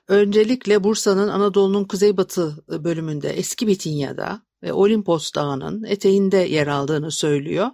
Öncelikle 0.08 0.84
Bursa'nın 0.84 1.28
Anadolu'nun 1.28 1.86
kuzeybatı 1.86 2.64
bölümünde 2.84 3.30
eski 3.30 3.68
Bitinya'da 3.68 4.42
ve 4.64 4.74
Olimpos 4.74 5.34
Dağı'nın 5.34 5.84
eteğinde 5.84 6.38
yer 6.38 6.68
aldığını 6.68 7.12
söylüyor. 7.12 7.68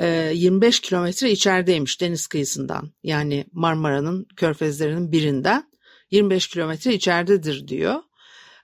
25 0.00 0.78
e, 0.78 0.82
kilometre 0.82 1.30
içerideymiş 1.30 2.00
deniz 2.00 2.26
kıyısından. 2.26 2.92
Yani 3.02 3.44
Marmara'nın 3.52 4.26
körfezlerinin 4.36 5.12
birinden 5.12 5.70
25 6.10 6.48
kilometre 6.48 6.94
içeridedir 6.94 7.68
diyor. 7.68 7.96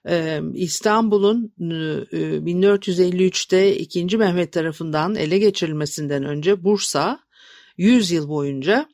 E, 0.09 0.41
İstanbul'un 0.53 1.53
1453'te 1.59 3.57
e, 3.57 3.75
2. 3.75 4.17
Mehmet 4.17 4.53
tarafından 4.53 5.15
ele 5.15 5.37
geçirilmesinden 5.39 6.23
önce 6.23 6.63
Bursa 6.63 7.19
100 7.77 8.11
yıl 8.11 8.29
boyunca 8.29 8.89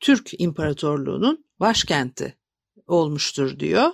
Türk 0.00 0.40
İmparatorluğu'nun 0.40 1.44
başkenti 1.60 2.34
olmuştur 2.86 3.58
diyor. 3.58 3.90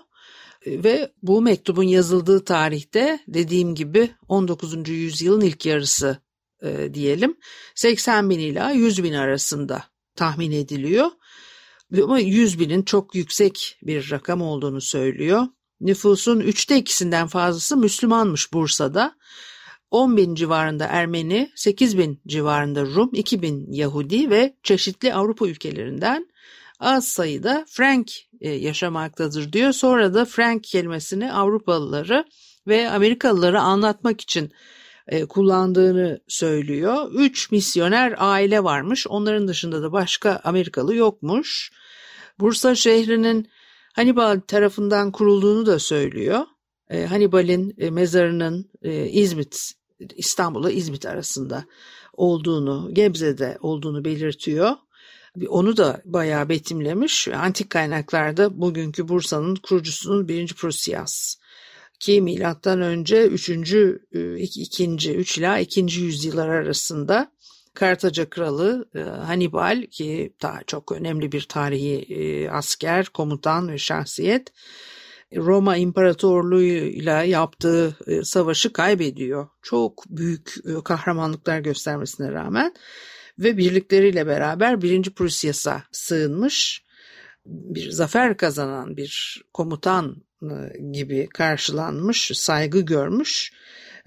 Ve 0.67 1.13
bu 1.23 1.43
mektubun 1.43 1.83
yazıldığı 1.83 2.45
tarihte 2.45 3.19
dediğim 3.29 3.75
gibi 3.75 4.11
19. 4.29 4.89
yüzyılın 4.89 5.41
ilk 5.41 5.67
yarısı 5.67 6.19
e, 6.62 6.95
diyelim 6.95 7.37
80 7.75 8.31
bin 8.31 8.39
ila 8.39 8.71
100 8.71 9.03
bin 9.03 9.12
arasında 9.12 9.84
tahmin 10.17 10.53
ediliyor. 10.53 11.11
Ama 12.03 12.19
100 12.19 12.61
binin 12.61 12.83
çok 12.83 13.15
yüksek 13.15 13.78
bir 13.83 14.11
rakam 14.11 14.43
olduğunu 14.43 14.81
söylüyor. 14.81 15.47
Nüfusun 15.81 16.41
üçte 16.41 16.77
ikisinden 16.77 17.27
fazlası 17.27 17.77
Müslümanmış 17.77 18.53
Bursa'da. 18.53 19.17
10 19.91 20.17
bin 20.17 20.34
civarında 20.34 20.87
Ermeni, 20.87 21.51
8 21.55 21.99
bin 21.99 22.21
civarında 22.27 22.83
Rum, 22.83 23.11
2 23.12 23.43
bin 23.43 23.72
Yahudi 23.72 24.31
ve 24.31 24.56
çeşitli 24.62 25.15
Avrupa 25.15 25.47
ülkelerinden 25.47 26.28
az 26.81 27.09
sayıda 27.09 27.67
Frank 27.69 28.11
e, 28.41 28.51
yaşamaktadır 28.51 29.53
diyor. 29.53 29.72
Sonra 29.72 30.15
da 30.15 30.25
Frank 30.25 30.65
kelimesini 30.65 31.33
Avrupalıları 31.33 32.25
ve 32.67 32.91
Amerikalıları 32.91 33.61
anlatmak 33.61 34.21
için 34.21 34.53
e, 35.09 35.25
kullandığını 35.25 36.21
söylüyor. 36.29 37.11
Üç 37.15 37.51
misyoner 37.51 38.15
aile 38.19 38.65
varmış. 38.65 39.07
Onların 39.07 39.49
dışında 39.49 39.83
da 39.83 39.93
başka 39.93 40.41
Amerikalı 40.45 40.95
yokmuş. 40.95 41.73
Bursa 42.41 42.75
şehrinin 42.75 43.49
Hannibal 43.93 44.41
tarafından 44.47 45.13
kurulduğunu 45.13 45.67
da 45.67 45.79
söylüyor. 45.79 46.41
E, 46.91 47.07
Hannibal'in 47.07 47.75
e, 47.79 47.91
mezarının 47.91 48.71
İzmit, 49.11 49.73
İstanbul'la 50.17 50.71
İzmit 50.71 51.07
arasında 51.07 51.65
olduğunu, 52.13 52.91
Gebze'de 52.93 53.59
olduğunu 53.61 54.05
belirtiyor. 54.05 54.71
Onu 55.49 55.77
da 55.77 56.03
bayağı 56.05 56.49
betimlemiş. 56.49 57.29
Antik 57.29 57.71
kaynaklarda 57.71 58.61
bugünkü 58.61 59.09
Bursa'nın 59.09 59.55
kurucusunun 59.57 60.29
birinci 60.29 60.55
Prusias 60.55 61.37
ki 62.03 62.21
milattan 62.21 62.81
önce 62.81 63.27
3. 63.27 63.49
2. 63.49 65.13
3 65.15 65.39
ila 65.39 65.59
2. 65.59 65.81
yüzyıllar 65.81 66.49
arasında 66.49 67.33
Kartaca 67.75 68.31
kralı 68.31 68.89
e, 68.95 69.01
Hannibal 69.01 69.83
ki 69.91 70.35
daha 70.43 70.63
çok 70.67 70.93
önemli 70.93 71.33
bir 71.33 71.41
tarihi 71.41 71.97
e, 72.15 72.51
asker, 72.51 73.07
komutan 73.07 73.69
ve 73.69 73.79
şahsiyet 73.79 74.53
Roma 75.37 75.77
İmparatorluğu'yla 75.77 77.23
yaptığı 77.23 77.97
e, 78.07 78.25
savaşı 78.25 78.73
kaybediyor. 78.73 79.49
Çok 79.63 80.05
büyük 80.09 80.55
kahramanlıklar 80.84 81.61
göstermesine 81.61 82.33
rağmen 82.33 82.75
ve 83.39 83.57
birlikleriyle 83.57 84.27
beraber 84.27 84.83
1. 84.83 85.10
Prusyas'a 85.10 85.83
sığınmış 85.93 86.84
bir 87.47 87.91
zafer 87.91 88.37
kazanan 88.37 88.97
bir 88.97 89.43
komutan 89.53 90.16
gibi 90.92 91.28
karşılanmış, 91.28 92.30
saygı 92.34 92.80
görmüş. 92.80 93.53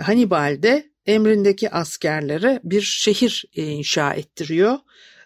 Hannibal 0.01 0.63
de 0.63 0.89
emrindeki 1.05 1.69
askerlere 1.69 2.59
bir 2.63 2.81
şehir 2.81 3.45
inşa 3.53 4.13
ettiriyor. 4.13 4.77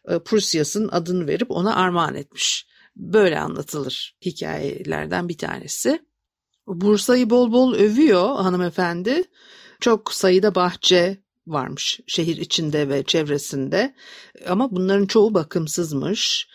E, 0.08 0.20
Prusyas'ın 0.20 0.90
adını 0.92 1.28
verip 1.28 1.52
ona 1.52 1.76
armağan 1.76 2.16
etmiş. 2.16 2.68
Böyle 2.96 3.40
anlatılır 3.40 4.16
hikayelerden 4.26 5.30
bir 5.30 5.38
tanesi. 5.38 6.00
Bursa'yı 6.68 7.30
bol 7.30 7.52
bol 7.52 7.74
övüyor 7.74 8.36
hanımefendi. 8.36 9.24
Çok 9.80 10.14
sayıda 10.14 10.56
bahçe 10.56 11.18
varmış 11.48 12.00
şehir 12.08 12.38
içinde 12.38 12.90
ve 12.90 13.04
çevresinde 13.04 13.96
ama 14.48 14.72
bunların 14.72 15.06
çoğu 15.06 15.34
bakımsızmış. 15.34 16.48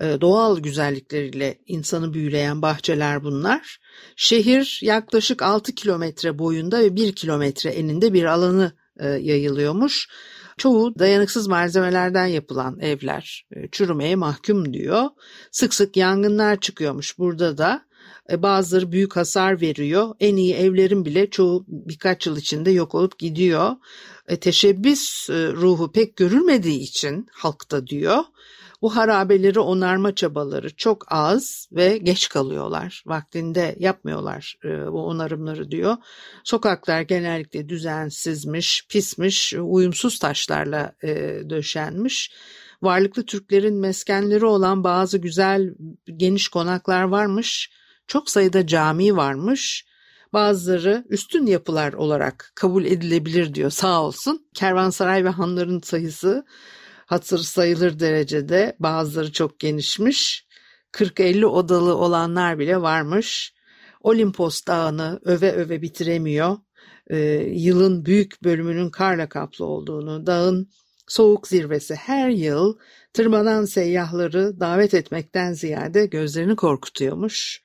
E, 0.00 0.20
doğal 0.20 0.58
güzellikleriyle 0.58 1.58
insanı 1.66 2.14
büyüleyen 2.14 2.62
bahçeler 2.62 3.24
bunlar. 3.24 3.78
Şehir 4.16 4.80
yaklaşık 4.82 5.42
6 5.42 5.74
kilometre 5.74 6.38
boyunda 6.38 6.80
ve 6.80 6.96
1 6.96 7.12
kilometre 7.12 7.70
eninde 7.70 8.12
bir 8.12 8.24
alanı 8.24 8.72
e, 9.00 9.06
yayılıyormuş. 9.06 10.08
Çoğu 10.56 10.98
dayanıksız 10.98 11.46
malzemelerden 11.46 12.26
yapılan 12.26 12.80
evler 12.80 13.46
e, 13.56 13.68
çürümeye 13.68 14.16
mahkum 14.16 14.72
diyor. 14.72 15.08
Sık 15.50 15.74
sık 15.74 15.96
yangınlar 15.96 16.60
çıkıyormuş 16.60 17.18
burada 17.18 17.58
da. 17.58 17.82
E, 18.30 18.42
bazıları 18.42 18.92
büyük 18.92 19.16
hasar 19.16 19.60
veriyor. 19.60 20.14
En 20.20 20.36
iyi 20.36 20.54
evlerin 20.54 21.04
bile 21.04 21.30
çoğu 21.30 21.64
birkaç 21.68 22.26
yıl 22.26 22.36
içinde 22.36 22.70
yok 22.70 22.94
olup 22.94 23.18
gidiyor. 23.18 23.70
Teşebbüs 24.40 25.30
ruhu 25.30 25.92
pek 25.92 26.16
görülmediği 26.16 26.80
için 26.80 27.26
halkta 27.32 27.86
diyor. 27.86 28.24
Bu 28.82 28.96
harabeleri 28.96 29.60
onarma 29.60 30.14
çabaları 30.14 30.76
çok 30.76 31.12
az 31.12 31.68
ve 31.72 31.98
geç 31.98 32.28
kalıyorlar. 32.28 33.02
Vaktinde 33.06 33.76
yapmıyorlar 33.78 34.58
e, 34.64 34.68
bu 34.68 35.06
onarımları 35.06 35.70
diyor. 35.70 35.96
Sokaklar 36.44 37.00
genellikle 37.00 37.68
düzensizmiş, 37.68 38.86
pismiş, 38.88 39.54
uyumsuz 39.54 40.18
taşlarla 40.18 40.92
e, 41.02 41.08
döşenmiş. 41.50 42.32
Varlıklı 42.82 43.26
Türklerin 43.26 43.80
meskenleri 43.80 44.44
olan 44.44 44.84
bazı 44.84 45.18
güzel 45.18 45.74
geniş 46.16 46.48
konaklar 46.48 47.02
varmış. 47.02 47.70
Çok 48.06 48.30
sayıda 48.30 48.66
cami 48.66 49.16
varmış. 49.16 49.86
Bazıları 50.32 51.04
üstün 51.08 51.46
yapılar 51.46 51.92
olarak 51.92 52.52
kabul 52.54 52.84
edilebilir 52.84 53.54
diyor 53.54 53.70
sağ 53.70 54.02
olsun. 54.02 54.46
Kervansaray 54.54 55.24
ve 55.24 55.28
hanların 55.28 55.80
sayısı 55.80 56.44
hatır 57.12 57.38
sayılır 57.38 57.98
derecede 57.98 58.76
bazıları 58.78 59.32
çok 59.32 59.60
genişmiş. 59.60 60.46
40-50 60.92 61.44
odalı 61.44 61.96
olanlar 61.96 62.58
bile 62.58 62.82
varmış. 62.82 63.54
Olimpos 64.00 64.66
dağını 64.66 65.20
öve 65.24 65.52
öve 65.52 65.82
bitiremiyor. 65.82 66.56
Ee, 67.10 67.18
yılın 67.52 68.04
büyük 68.04 68.44
bölümünün 68.44 68.90
karla 68.90 69.28
kaplı 69.28 69.64
olduğunu, 69.64 70.26
dağın 70.26 70.70
soğuk 71.08 71.48
zirvesi 71.48 71.94
her 71.94 72.28
yıl 72.30 72.78
tırmanan 73.12 73.64
seyyahları 73.64 74.60
davet 74.60 74.94
etmekten 74.94 75.52
ziyade 75.52 76.06
gözlerini 76.06 76.56
korkutuyormuş. 76.56 77.62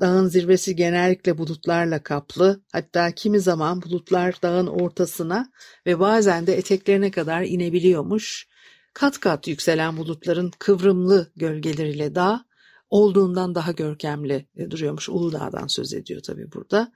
Dağın 0.00 0.28
zirvesi 0.28 0.76
genellikle 0.76 1.38
bulutlarla 1.38 2.02
kaplı, 2.02 2.60
hatta 2.72 3.10
kimi 3.10 3.40
zaman 3.40 3.82
bulutlar 3.82 4.34
dağın 4.42 4.66
ortasına 4.66 5.50
ve 5.86 6.00
bazen 6.00 6.46
de 6.46 6.56
eteklerine 6.56 7.10
kadar 7.10 7.42
inebiliyormuş. 7.42 8.46
Kat 8.96 9.20
kat 9.20 9.48
yükselen 9.48 9.96
bulutların 9.96 10.50
kıvrımlı 10.58 11.32
gölgeleriyle 11.36 12.14
dağ 12.14 12.44
olduğundan 12.90 13.54
daha 13.54 13.72
görkemli 13.72 14.46
duruyormuş. 14.70 15.08
Uludağ'dan 15.08 15.66
söz 15.66 15.94
ediyor 15.94 16.20
tabii 16.22 16.52
burada. 16.52 16.92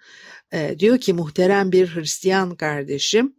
E, 0.53 0.79
diyor 0.79 0.99
ki 0.99 1.13
muhterem 1.13 1.73
bir 1.73 1.95
Hristiyan 1.95 2.55
kardeşim 2.55 3.35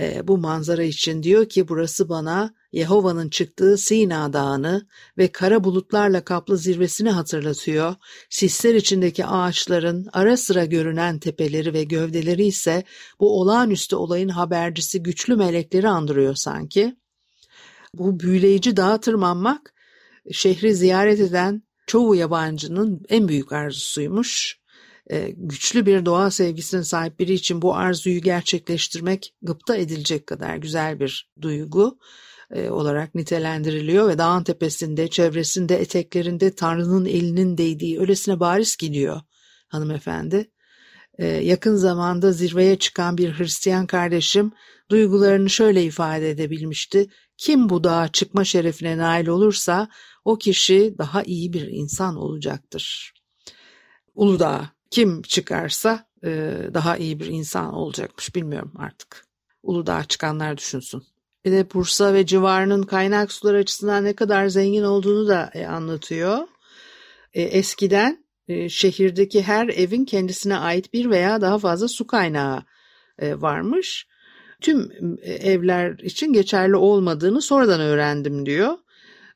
e, 0.00 0.28
bu 0.28 0.38
manzara 0.38 0.82
için 0.82 1.22
diyor 1.22 1.48
ki 1.48 1.68
burası 1.68 2.08
bana 2.08 2.54
Yehova'nın 2.72 3.28
çıktığı 3.30 3.78
Sina 3.78 4.32
Dağı'nı 4.32 4.86
ve 5.18 5.32
kara 5.32 5.64
bulutlarla 5.64 6.24
kaplı 6.24 6.58
zirvesini 6.58 7.10
hatırlatıyor. 7.10 7.94
Sisler 8.30 8.74
içindeki 8.74 9.26
ağaçların 9.26 10.06
ara 10.12 10.36
sıra 10.36 10.64
görünen 10.64 11.18
tepeleri 11.18 11.72
ve 11.72 11.84
gövdeleri 11.84 12.46
ise 12.46 12.84
bu 13.20 13.40
olağanüstü 13.40 13.96
olayın 13.96 14.28
habercisi 14.28 15.02
güçlü 15.02 15.36
melekleri 15.36 15.88
andırıyor 15.88 16.34
sanki. 16.34 16.96
Bu 17.98 18.20
büyüleyici 18.20 18.76
dağa 18.76 19.00
tırmanmak 19.00 19.74
şehri 20.32 20.74
ziyaret 20.74 21.20
eden 21.20 21.62
çoğu 21.86 22.14
yabancının 22.14 23.02
en 23.08 23.28
büyük 23.28 23.52
arzusuymuş. 23.52 24.58
Ee, 25.10 25.32
güçlü 25.36 25.86
bir 25.86 26.06
doğa 26.06 26.30
sevgisine 26.30 26.84
sahip 26.84 27.18
biri 27.18 27.32
için 27.32 27.62
bu 27.62 27.74
arzuyu 27.76 28.20
gerçekleştirmek 28.20 29.34
gıpta 29.42 29.76
edilecek 29.76 30.26
kadar 30.26 30.56
güzel 30.56 31.00
bir 31.00 31.30
duygu 31.40 31.98
e, 32.50 32.70
olarak 32.70 33.14
nitelendiriliyor 33.14 34.08
ve 34.08 34.18
dağın 34.18 34.44
tepesinde, 34.44 35.08
çevresinde, 35.08 35.76
eteklerinde 35.76 36.54
Tanrı'nın 36.54 37.04
elinin 37.04 37.58
değdiği 37.58 38.00
öylesine 38.00 38.40
bariz 38.40 38.76
gidiyor 38.76 39.20
hanımefendi. 39.68 40.50
Ee, 41.18 41.26
yakın 41.26 41.76
zamanda 41.76 42.32
zirveye 42.32 42.78
çıkan 42.78 43.18
bir 43.18 43.38
Hristiyan 43.38 43.86
kardeşim 43.86 44.52
duygularını 44.90 45.50
şöyle 45.50 45.84
ifade 45.84 46.30
edebilmişti. 46.30 47.06
Kim 47.38 47.68
bu 47.68 47.84
dağa 47.84 48.08
çıkma 48.08 48.44
şerefine 48.44 48.98
nail 48.98 49.26
olursa 49.26 49.88
o 50.24 50.38
kişi 50.38 50.94
daha 50.98 51.22
iyi 51.22 51.52
bir 51.52 51.66
insan 51.66 52.16
olacaktır. 52.16 53.14
Uludağ 54.14 54.70
kim 54.90 55.22
çıkarsa 55.22 56.08
e, 56.24 56.56
daha 56.74 56.96
iyi 56.96 57.20
bir 57.20 57.26
insan 57.26 57.74
olacakmış 57.74 58.34
bilmiyorum 58.34 58.72
artık. 58.78 59.26
Uludağ 59.62 60.04
çıkanlar 60.04 60.56
düşünsün. 60.56 61.02
Bir 61.44 61.52
de 61.52 61.70
Bursa 61.74 62.14
ve 62.14 62.26
civarının 62.26 62.82
kaynak 62.82 63.32
sular 63.32 63.54
açısından 63.54 64.04
ne 64.04 64.12
kadar 64.12 64.46
zengin 64.48 64.82
olduğunu 64.82 65.28
da 65.28 65.50
e, 65.54 65.66
anlatıyor. 65.66 66.48
E, 67.34 67.42
eskiden 67.42 68.24
şehirdeki 68.68 69.42
her 69.42 69.68
evin 69.68 70.04
kendisine 70.04 70.56
ait 70.56 70.92
bir 70.92 71.10
veya 71.10 71.40
daha 71.40 71.58
fazla 71.58 71.88
su 71.88 72.06
kaynağı 72.06 72.62
varmış. 73.22 74.07
Tüm 74.62 74.90
evler 75.22 75.98
için 75.98 76.32
geçerli 76.32 76.76
olmadığını 76.76 77.42
sonradan 77.42 77.80
öğrendim 77.80 78.46
diyor. 78.46 78.78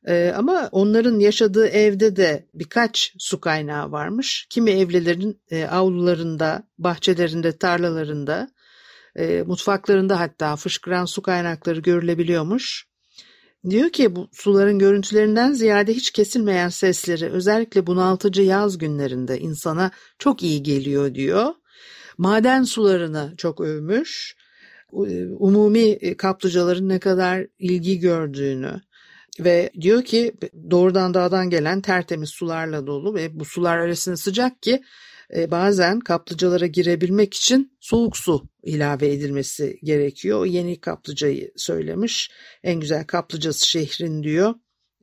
Ee, 0.06 0.32
ama 0.36 0.68
onların 0.72 1.18
yaşadığı 1.18 1.66
evde 1.66 2.16
de 2.16 2.46
birkaç 2.54 3.14
su 3.18 3.40
kaynağı 3.40 3.92
varmış. 3.92 4.46
Kimi 4.50 4.70
evlerin 4.70 5.40
e, 5.50 5.64
avlularında, 5.64 6.62
bahçelerinde, 6.78 7.58
tarlalarında, 7.58 8.48
e, 9.16 9.42
mutfaklarında 9.42 10.20
hatta 10.20 10.56
fışkıran 10.56 11.04
su 11.04 11.22
kaynakları 11.22 11.80
görülebiliyormuş. 11.80 12.86
Diyor 13.70 13.90
ki 13.90 14.16
bu 14.16 14.28
suların 14.32 14.78
görüntülerinden 14.78 15.52
ziyade 15.52 15.92
hiç 15.92 16.10
kesilmeyen 16.10 16.68
sesleri 16.68 17.30
özellikle 17.30 17.86
bunaltıcı 17.86 18.42
yaz 18.42 18.78
günlerinde 18.78 19.40
insana 19.40 19.90
çok 20.18 20.42
iyi 20.42 20.62
geliyor 20.62 21.14
diyor. 21.14 21.54
Maden 22.18 22.62
sularını 22.62 23.34
çok 23.36 23.60
övmüş. 23.60 24.36
Umumi 25.38 26.16
kaplıcaların 26.16 26.88
ne 26.88 26.98
kadar 26.98 27.46
ilgi 27.58 27.98
gördüğünü, 27.98 28.80
ve 29.40 29.70
diyor 29.80 30.04
ki 30.04 30.32
doğrudan 30.70 31.14
dağdan 31.14 31.50
gelen 31.50 31.80
tertemiz 31.80 32.30
sularla 32.30 32.86
dolu 32.86 33.14
ve 33.14 33.40
bu 33.40 33.44
sular 33.44 33.78
arasında 33.78 34.16
sıcak 34.16 34.62
ki 34.62 34.82
e, 35.36 35.50
bazen 35.50 36.00
kaplıcalara 36.00 36.66
girebilmek 36.66 37.34
için 37.34 37.76
soğuk 37.80 38.16
su 38.16 38.48
ilave 38.62 39.12
edilmesi 39.12 39.78
gerekiyor. 39.82 40.46
Yeni 40.46 40.80
kaplıcayı 40.80 41.52
söylemiş. 41.56 42.30
En 42.62 42.80
güzel 42.80 43.04
kaplıcası 43.06 43.68
şehrin 43.68 44.22
diyor 44.22 44.54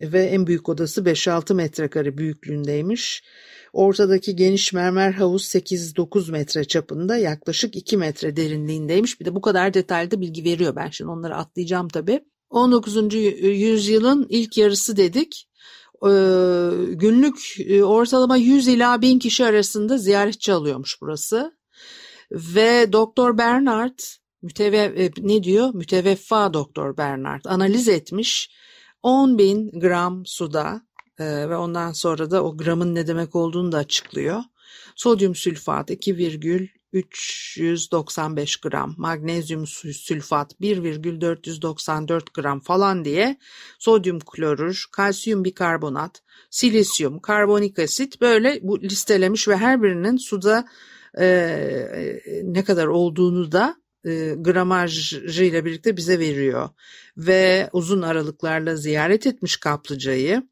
ve 0.02 0.24
en 0.24 0.48
büyük 0.48 0.70
odası 0.70 1.02
5-6 1.02 1.54
metrekare 1.54 2.18
büyüklüğündeymiş. 2.18 3.24
Ortadaki 3.74 4.36
geniş 4.36 4.74
mermer 4.74 5.12
havuz 5.12 5.44
8-9 5.44 6.32
metre 6.32 6.64
çapında 6.66 7.18
yaklaşık 7.18 7.76
2 7.76 7.98
metre 7.98 8.36
derinliğindeymiş. 8.36 9.20
Bir 9.20 9.26
de 9.26 9.36
bu 9.36 9.42
kadar 9.42 9.74
detaylı 9.74 10.22
bilgi 10.22 10.44
veriyor. 10.44 10.76
Ben 10.76 10.90
şimdi 10.90 11.12
onları 11.12 11.36
atlayacağım 11.36 11.88
tabii. 11.88 12.20
19. 12.50 13.14
yüzyılın 13.42 14.28
ilk 14.30 14.58
yarısı 14.58 14.98
dedik. 14.98 15.50
Ee, 16.04 16.10
günlük 16.94 17.60
e, 17.60 17.84
ortalama 17.84 18.38
100 18.38 18.68
ila 18.68 19.02
1000 19.02 19.20
kişi 19.20 19.46
arasında 19.46 19.98
ziyaretçi 19.98 20.54
alıyormuş 20.54 21.02
burası. 21.02 21.58
Ve 22.32 22.94
Doktor 22.94 23.38
Bernard 23.38 24.00
müteve, 24.42 24.78
e, 24.78 25.12
ne 25.22 25.44
diyor? 25.44 25.74
Müteveffa 25.74 26.54
Doktor 26.54 26.98
Bernard 26.98 27.46
analiz 27.46 27.88
etmiş 27.88 28.52
10 29.04 29.38
bin 29.38 29.80
gram 29.80 30.26
suda 30.26 30.82
ve 31.20 31.56
ondan 31.56 31.92
sonra 31.92 32.32
da 32.32 32.44
o 32.44 32.58
gramın 32.58 32.96
ne 32.96 33.08
demek 33.08 33.36
olduğunu 33.36 33.72
da 33.72 33.78
açıklıyor. 33.78 34.42
Sodyum 34.96 35.36
sülfat 35.36 35.92
2,395 35.92 38.58
gram, 38.58 38.94
magnezyum 38.98 39.68
sülfat 39.68 40.62
1,494 40.62 42.34
gram 42.34 42.60
falan 42.60 43.06
diye 43.06 43.38
sodyum 43.80 44.20
klorür, 44.20 44.86
kalsiyum 44.92 45.44
bikarbonat, 45.44 46.22
silisyum, 46.50 47.20
karbonik 47.20 47.80
asit 47.80 48.22
böyle 48.22 48.60
bu 48.62 48.82
listelemiş 48.82 49.48
ve 49.48 49.58
her 49.58 49.84
birinin 49.84 50.18
suda 50.18 50.66
e 51.20 52.42
ne 52.44 52.64
kadar 52.64 52.88
olduğunu 52.88 53.52
da 53.52 53.76
e, 54.06 54.36
gramajıyla 54.38 55.66
birlikte 55.66 55.98
bize 55.98 56.20
veriyor. 56.20 56.70
Ve 57.18 57.70
uzun 57.74 58.02
aralıklarla 58.02 58.76
ziyaret 58.76 59.28
etmiş 59.28 59.58
kaplıcayı 59.58 60.44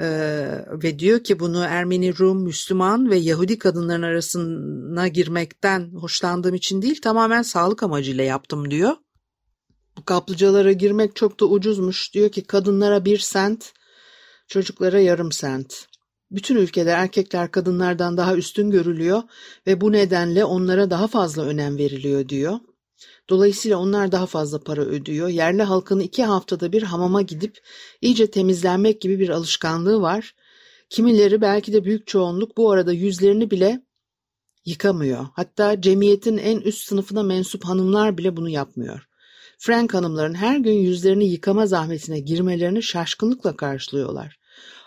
ee, 0.00 0.64
ve 0.82 0.98
diyor 0.98 1.24
ki 1.24 1.40
bunu 1.40 1.64
Ermeni, 1.64 2.18
Rum, 2.18 2.42
Müslüman 2.42 3.10
ve 3.10 3.16
Yahudi 3.16 3.58
kadınların 3.58 4.02
arasına 4.02 5.08
girmekten 5.08 5.90
hoşlandığım 5.94 6.54
için 6.54 6.82
değil 6.82 7.00
tamamen 7.00 7.42
sağlık 7.42 7.82
amacıyla 7.82 8.24
yaptım 8.24 8.70
diyor. 8.70 8.96
Bu 9.98 10.04
kaplıcalara 10.04 10.72
girmek 10.72 11.16
çok 11.16 11.40
da 11.40 11.44
ucuzmuş. 11.44 12.14
Diyor 12.14 12.28
ki 12.28 12.42
kadınlara 12.44 13.04
bir 13.04 13.18
sent, 13.18 13.72
çocuklara 14.48 15.00
yarım 15.00 15.32
sent. 15.32 15.86
Bütün 16.30 16.56
ülkede 16.56 16.90
erkekler 16.90 17.50
kadınlardan 17.50 18.16
daha 18.16 18.36
üstün 18.36 18.70
görülüyor 18.70 19.22
ve 19.66 19.80
bu 19.80 19.92
nedenle 19.92 20.44
onlara 20.44 20.90
daha 20.90 21.06
fazla 21.06 21.42
önem 21.42 21.78
veriliyor 21.78 22.28
diyor. 22.28 22.58
Dolayısıyla 23.30 23.78
onlar 23.78 24.12
daha 24.12 24.26
fazla 24.26 24.60
para 24.60 24.80
ödüyor. 24.80 25.28
Yerli 25.28 25.62
halkın 25.62 26.00
iki 26.00 26.24
haftada 26.24 26.72
bir 26.72 26.82
hamama 26.82 27.22
gidip 27.22 27.58
iyice 28.00 28.30
temizlenmek 28.30 29.00
gibi 29.00 29.18
bir 29.18 29.28
alışkanlığı 29.28 30.00
var. 30.00 30.34
Kimileri 30.90 31.40
belki 31.40 31.72
de 31.72 31.84
büyük 31.84 32.06
çoğunluk 32.06 32.56
bu 32.56 32.70
arada 32.70 32.92
yüzlerini 32.92 33.50
bile 33.50 33.82
yıkamıyor. 34.64 35.26
Hatta 35.32 35.80
cemiyetin 35.80 36.38
en 36.38 36.60
üst 36.60 36.88
sınıfına 36.88 37.22
mensup 37.22 37.64
hanımlar 37.64 38.18
bile 38.18 38.36
bunu 38.36 38.48
yapmıyor. 38.48 39.06
Frank 39.58 39.94
hanımların 39.94 40.34
her 40.34 40.58
gün 40.58 40.72
yüzlerini 40.72 41.24
yıkama 41.28 41.66
zahmetine 41.66 42.20
girmelerini 42.20 42.82
şaşkınlıkla 42.82 43.56
karşılıyorlar. 43.56 44.38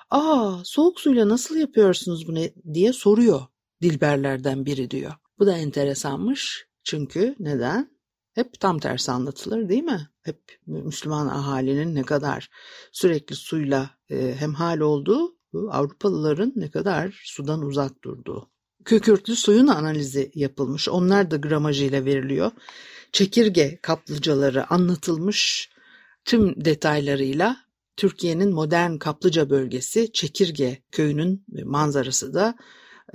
''Aa 0.10 0.62
soğuk 0.63 1.00
suyla 1.00 1.29
nasıl 1.29 1.58
yapıyorsunuz 1.58 2.27
bunu?'' 2.27 2.74
diye 2.74 2.93
soruyor 2.93 3.41
Dilberlerden 3.84 4.65
biri 4.65 4.91
diyor. 4.91 5.13
Bu 5.39 5.46
da 5.46 5.58
enteresanmış. 5.58 6.67
Çünkü 6.84 7.36
neden? 7.39 7.92
Hep 8.34 8.60
tam 8.60 8.80
tersi 8.80 9.12
anlatılır 9.12 9.70
değil 9.70 9.84
mi? 9.84 10.10
Hep 10.22 10.40
Müslüman 10.68 11.28
ahalinin 11.28 11.96
ne 11.96 12.04
kadar 12.04 12.50
sürekli 12.92 13.36
suyla 13.36 13.90
e, 14.10 14.36
hemhal 14.40 14.80
olduğu, 14.80 15.36
Avrupalıların 15.70 16.54
ne 16.56 16.72
kadar 16.72 17.22
sudan 17.25 17.62
uzak 17.62 18.04
durduğu. 18.04 18.50
Kükürtlü 18.86 19.36
suyun 19.36 19.68
analizi 19.68 20.32
yapılmış. 20.36 20.90
Onlar 20.90 21.32
da 21.32 21.38
gramajıyla 21.38 22.06
veriliyor. 22.06 22.52
Çekirge 23.12 23.80
kaplıcaları 23.82 24.74
anlatılmış 24.74 25.70
tüm 26.25 26.66
detaylarıyla 26.66 27.58
Türkiye'nin 27.98 28.54
modern 28.54 28.98
kaplıca 28.98 29.50
bölgesi 29.50 30.12
Çekirge 30.12 30.84
köyünün 30.92 31.46
manzarası 31.63 32.34
da 32.34 32.56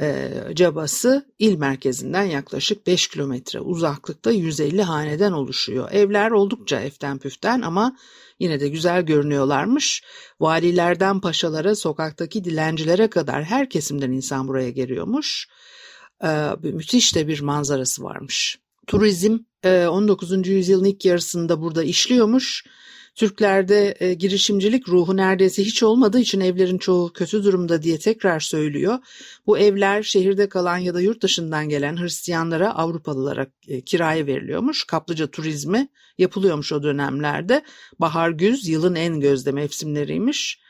e, 0.00 0.30
cabası 0.54 1.26
il 1.38 1.56
merkezinden 1.56 2.22
yaklaşık 2.22 2.86
5 2.86 3.08
kilometre 3.08 3.60
uzaklıkta 3.60 4.30
150 4.30 4.82
haneden 4.82 5.32
oluşuyor. 5.32 5.92
Evler 5.92 6.30
oldukça 6.30 6.80
eften 6.80 7.18
püften 7.18 7.62
ama 7.62 7.96
yine 8.38 8.60
de 8.60 8.68
güzel 8.68 9.02
görünüyorlarmış. 9.02 10.02
Valilerden 10.40 11.20
paşalara, 11.20 11.74
sokaktaki 11.74 12.44
dilencilere 12.44 13.10
kadar 13.10 13.44
her 13.44 13.70
kesimden 13.70 14.12
insan 14.12 14.48
buraya 14.48 14.70
geliyormuş. 14.70 15.48
E, 16.24 16.28
müthiş 16.62 17.14
de 17.14 17.28
bir 17.28 17.40
manzarası 17.40 18.02
varmış. 18.02 18.58
Turizm 18.86 19.38
19. 19.64 20.32
E, 20.32 20.50
yüzyılın 20.50 20.84
ilk 20.84 21.04
yarısında 21.04 21.60
burada 21.60 21.82
işliyormuş. 21.82 22.64
Türklerde 23.18 23.94
e, 24.00 24.14
girişimcilik 24.14 24.88
ruhu 24.88 25.16
neredeyse 25.16 25.64
hiç 25.64 25.82
olmadığı 25.82 26.20
için 26.20 26.40
evlerin 26.40 26.78
çoğu 26.78 27.12
kötü 27.12 27.44
durumda 27.44 27.82
diye 27.82 27.98
tekrar 27.98 28.40
söylüyor. 28.40 28.98
Bu 29.46 29.58
evler 29.58 30.02
şehirde 30.02 30.48
kalan 30.48 30.78
ya 30.78 30.94
da 30.94 31.00
yurt 31.00 31.22
dışından 31.22 31.68
gelen 31.68 31.96
Hristiyanlara, 32.02 32.74
Avrupalılara 32.74 33.46
e, 33.68 33.80
kiraya 33.80 34.26
veriliyormuş. 34.26 34.84
Kaplıca 34.84 35.26
turizmi 35.26 35.88
yapılıyormuş 36.18 36.72
o 36.72 36.82
dönemlerde. 36.82 37.62
Bahar 37.98 38.30
güz 38.30 38.68
yılın 38.68 38.94
en 38.94 39.20
gözde 39.20 39.52
mevsimleriymiş. 39.52 40.60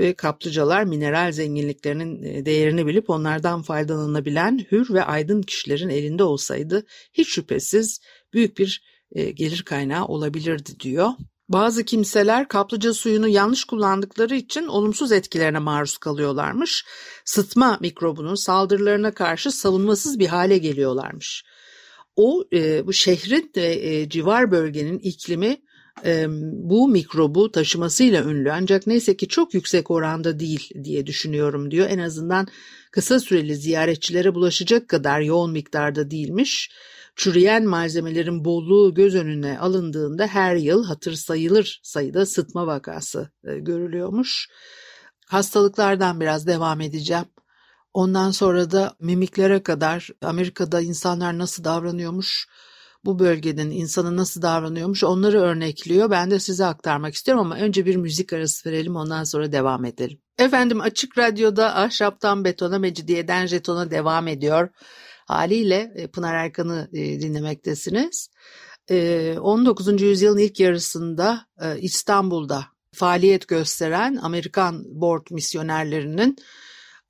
E, 0.00 0.14
kaplıcalar 0.16 0.84
mineral 0.84 1.32
zenginliklerinin 1.32 2.22
e, 2.22 2.46
değerini 2.46 2.86
bilip 2.86 3.10
onlardan 3.10 3.62
faydalanabilen 3.62 4.66
hür 4.72 4.94
ve 4.94 5.04
aydın 5.04 5.42
kişilerin 5.42 5.88
elinde 5.88 6.22
olsaydı 6.22 6.86
hiç 7.12 7.28
şüphesiz 7.28 8.00
büyük 8.32 8.58
bir 8.58 8.82
e, 9.12 9.30
gelir 9.30 9.62
kaynağı 9.62 10.04
olabilirdi 10.04 10.80
diyor. 10.80 11.10
Bazı 11.48 11.84
kimseler 11.84 12.48
kaplıca 12.48 12.94
suyunu 12.94 13.28
yanlış 13.28 13.64
kullandıkları 13.64 14.36
için 14.36 14.66
olumsuz 14.66 15.12
etkilerine 15.12 15.58
maruz 15.58 15.98
kalıyorlarmış. 15.98 16.84
Sıtma 17.24 17.78
mikrobunun 17.80 18.34
saldırılarına 18.34 19.14
karşı 19.14 19.50
savunmasız 19.50 20.18
bir 20.18 20.26
hale 20.26 20.58
geliyorlarmış. 20.58 21.44
O 22.16 22.44
e, 22.52 22.86
bu 22.86 22.92
şehrin 22.92 23.52
ve 23.56 23.74
e, 23.74 24.08
civar 24.08 24.50
bölgenin 24.50 24.98
iklimi 24.98 25.56
e, 26.04 26.26
bu 26.52 26.88
mikrobu 26.88 27.50
taşımasıyla 27.50 28.24
ünlü 28.24 28.52
ancak 28.52 28.86
neyse 28.86 29.16
ki 29.16 29.28
çok 29.28 29.54
yüksek 29.54 29.90
oranda 29.90 30.38
değil 30.38 30.70
diye 30.84 31.06
düşünüyorum 31.06 31.70
diyor. 31.70 31.90
En 31.90 31.98
azından 31.98 32.48
kısa 32.90 33.20
süreli 33.20 33.56
ziyaretçilere 33.56 34.34
bulaşacak 34.34 34.88
kadar 34.88 35.20
yoğun 35.20 35.52
miktarda 35.52 36.10
değilmiş. 36.10 36.70
Çürüyen 37.16 37.64
malzemelerin 37.64 38.44
bolluğu 38.44 38.94
göz 38.94 39.14
önüne 39.14 39.58
alındığında 39.58 40.26
her 40.26 40.56
yıl 40.56 40.84
hatır 40.84 41.12
sayılır 41.12 41.80
sayıda 41.82 42.26
sıtma 42.26 42.66
vakası 42.66 43.30
e, 43.44 43.58
görülüyormuş. 43.58 44.48
Hastalıklardan 45.26 46.20
biraz 46.20 46.46
devam 46.46 46.80
edeceğim. 46.80 47.24
Ondan 47.94 48.30
sonra 48.30 48.70
da 48.70 48.94
mimiklere 49.00 49.62
kadar 49.62 50.08
Amerika'da 50.22 50.80
insanlar 50.80 51.38
nasıl 51.38 51.64
davranıyormuş, 51.64 52.48
bu 53.04 53.18
bölgenin 53.18 53.70
insanı 53.70 54.16
nasıl 54.16 54.42
davranıyormuş 54.42 55.04
onları 55.04 55.40
örnekliyor. 55.40 56.10
Ben 56.10 56.30
de 56.30 56.40
size 56.40 56.64
aktarmak 56.64 57.14
istiyorum 57.14 57.44
ama 57.44 57.56
önce 57.56 57.86
bir 57.86 57.96
müzik 57.96 58.32
arası 58.32 58.70
verelim 58.70 58.96
ondan 58.96 59.24
sonra 59.24 59.52
devam 59.52 59.84
edelim. 59.84 60.18
Efendim 60.38 60.80
Açık 60.80 61.18
Radyo'da 61.18 61.76
Ahşaptan 61.76 62.44
Betona, 62.44 62.78
Mecidiyeden 62.78 63.46
Jeton'a 63.46 63.90
devam 63.90 64.28
ediyor. 64.28 64.68
Haliyle 65.26 65.92
e, 65.94 66.06
Pınar 66.06 66.34
Erkan'ı 66.34 66.88
e, 66.92 67.20
dinlemektesiniz. 67.20 68.28
19. 68.90 69.88
E, 69.88 70.06
yüzyılın 70.06 70.38
ilk 70.38 70.60
yarısında 70.60 71.46
İstanbul'da 71.80 72.66
faaliyet 72.92 73.48
gösteren 73.48 74.16
Amerikan 74.16 74.84
board 75.00 75.26
misyonerlerinin 75.30 76.36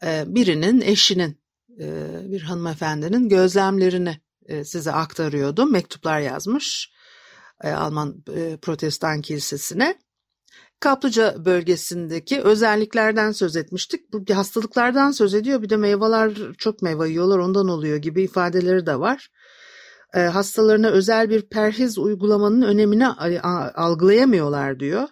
birinin 0.02 0.80
eşinin 0.80 1.40
bir 2.30 2.42
hanımefendinin 2.42 3.28
gözlemlerini 3.28 4.20
size 4.64 4.92
aktarıyordum. 4.92 5.72
Mektuplar 5.72 6.20
yazmış 6.20 6.92
Alman 7.64 8.22
Protestan 8.62 9.20
Kilisesi'ne. 9.20 9.98
Kaplıca 10.80 11.44
bölgesindeki 11.44 12.40
özelliklerden 12.40 13.32
söz 13.32 13.56
etmiştik. 13.56 14.12
Bu 14.12 14.34
hastalıklardan 14.34 15.10
söz 15.10 15.34
ediyor. 15.34 15.62
Bir 15.62 15.70
de 15.70 15.76
meyveler 15.76 16.32
çok 16.58 16.82
meyve 16.82 17.08
yiyorlar 17.08 17.38
ondan 17.38 17.68
oluyor 17.68 17.96
gibi 17.96 18.22
ifadeleri 18.22 18.86
de 18.86 19.00
var. 19.00 19.30
E, 20.14 20.20
hastalarına 20.20 20.88
özel 20.88 21.30
bir 21.30 21.42
perhiz 21.42 21.98
uygulamanın 21.98 22.62
önemini 22.62 23.08
algılayamıyorlar 23.74 24.80
diyor. 24.80 25.08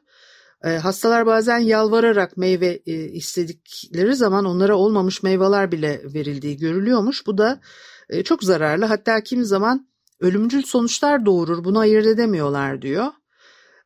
E, 0.65 0.69
hastalar 0.69 1.27
bazen 1.27 1.59
yalvararak 1.59 2.37
meyve 2.37 2.83
e, 2.87 2.93
istedikleri 2.93 4.15
zaman 4.15 4.45
onlara 4.45 4.77
olmamış 4.77 5.23
meyveler 5.23 5.73
bile 5.73 6.03
verildiği 6.15 6.57
görülüyormuş. 6.57 7.27
Bu 7.27 7.39
da 7.39 7.61
e, 8.09 8.23
çok 8.23 8.45
zararlı 8.45 8.85
hatta 8.85 9.23
kimi 9.23 9.45
zaman 9.45 9.89
ölümcül 10.21 10.63
sonuçlar 10.63 11.27
doğurur 11.27 11.65
bunu 11.65 11.79
ayırt 11.79 12.07
edemiyorlar 12.07 12.83
diyor. 12.83 13.07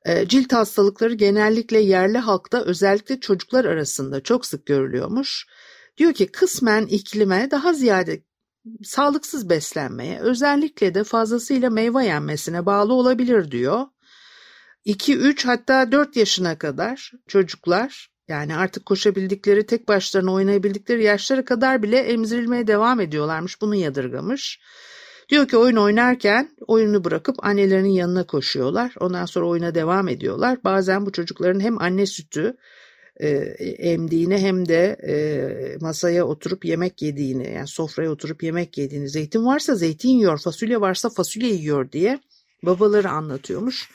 Ee, 0.06 0.28
cilt 0.28 0.52
hastalıkları 0.52 1.14
genellikle 1.14 1.80
yerli 1.80 2.18
halkta 2.18 2.64
özellikle 2.64 3.20
çocuklar 3.20 3.64
arasında 3.64 4.22
çok 4.22 4.46
sık 4.46 4.66
görülüyormuş. 4.66 5.46
Diyor 5.96 6.12
ki 6.12 6.26
kısmen 6.26 6.86
iklime 6.86 7.50
daha 7.50 7.72
ziyade 7.72 8.22
sağlıksız 8.84 9.50
beslenmeye 9.50 10.20
özellikle 10.20 10.94
de 10.94 11.04
fazlasıyla 11.04 11.70
meyve 11.70 12.04
yenmesine 12.04 12.66
bağlı 12.66 12.92
olabilir 12.92 13.50
diyor. 13.50 13.86
2-3 14.86 15.44
hatta 15.44 15.92
4 15.92 16.16
yaşına 16.16 16.58
kadar 16.58 17.12
çocuklar 17.28 18.10
yani 18.28 18.56
artık 18.56 18.86
koşabildikleri 18.86 19.66
tek 19.66 19.88
başlarına 19.88 20.32
oynayabildikleri 20.32 21.04
yaşlara 21.04 21.44
kadar 21.44 21.82
bile 21.82 21.98
emzirilmeye 21.98 22.66
devam 22.66 23.00
ediyorlarmış 23.00 23.60
bunu 23.60 23.74
yadırgamış. 23.74 24.60
Diyor 25.28 25.48
ki 25.48 25.56
oyun 25.56 25.76
oynarken 25.76 26.50
oyunu 26.66 27.04
bırakıp 27.04 27.44
annelerinin 27.46 27.88
yanına 27.88 28.26
koşuyorlar. 28.26 28.94
Ondan 29.00 29.26
sonra 29.26 29.46
oyuna 29.46 29.74
devam 29.74 30.08
ediyorlar. 30.08 30.58
Bazen 30.64 31.06
bu 31.06 31.12
çocukların 31.12 31.60
hem 31.60 31.82
anne 31.82 32.06
sütü 32.06 32.56
e, 33.16 33.28
emdiğini 33.78 34.38
hem 34.38 34.68
de 34.68 34.96
e, 35.08 35.14
masaya 35.80 36.24
oturup 36.24 36.64
yemek 36.64 37.02
yediğini 37.02 37.52
yani 37.54 37.68
sofraya 37.68 38.10
oturup 38.10 38.42
yemek 38.42 38.78
yediğini 38.78 39.08
zeytin 39.08 39.46
varsa 39.46 39.74
zeytin 39.74 40.08
yiyor 40.08 40.38
fasulye 40.38 40.80
varsa 40.80 41.08
fasulye 41.10 41.54
yiyor 41.54 41.92
diye 41.92 42.20
babaları 42.62 43.10
anlatıyormuş. 43.10 43.90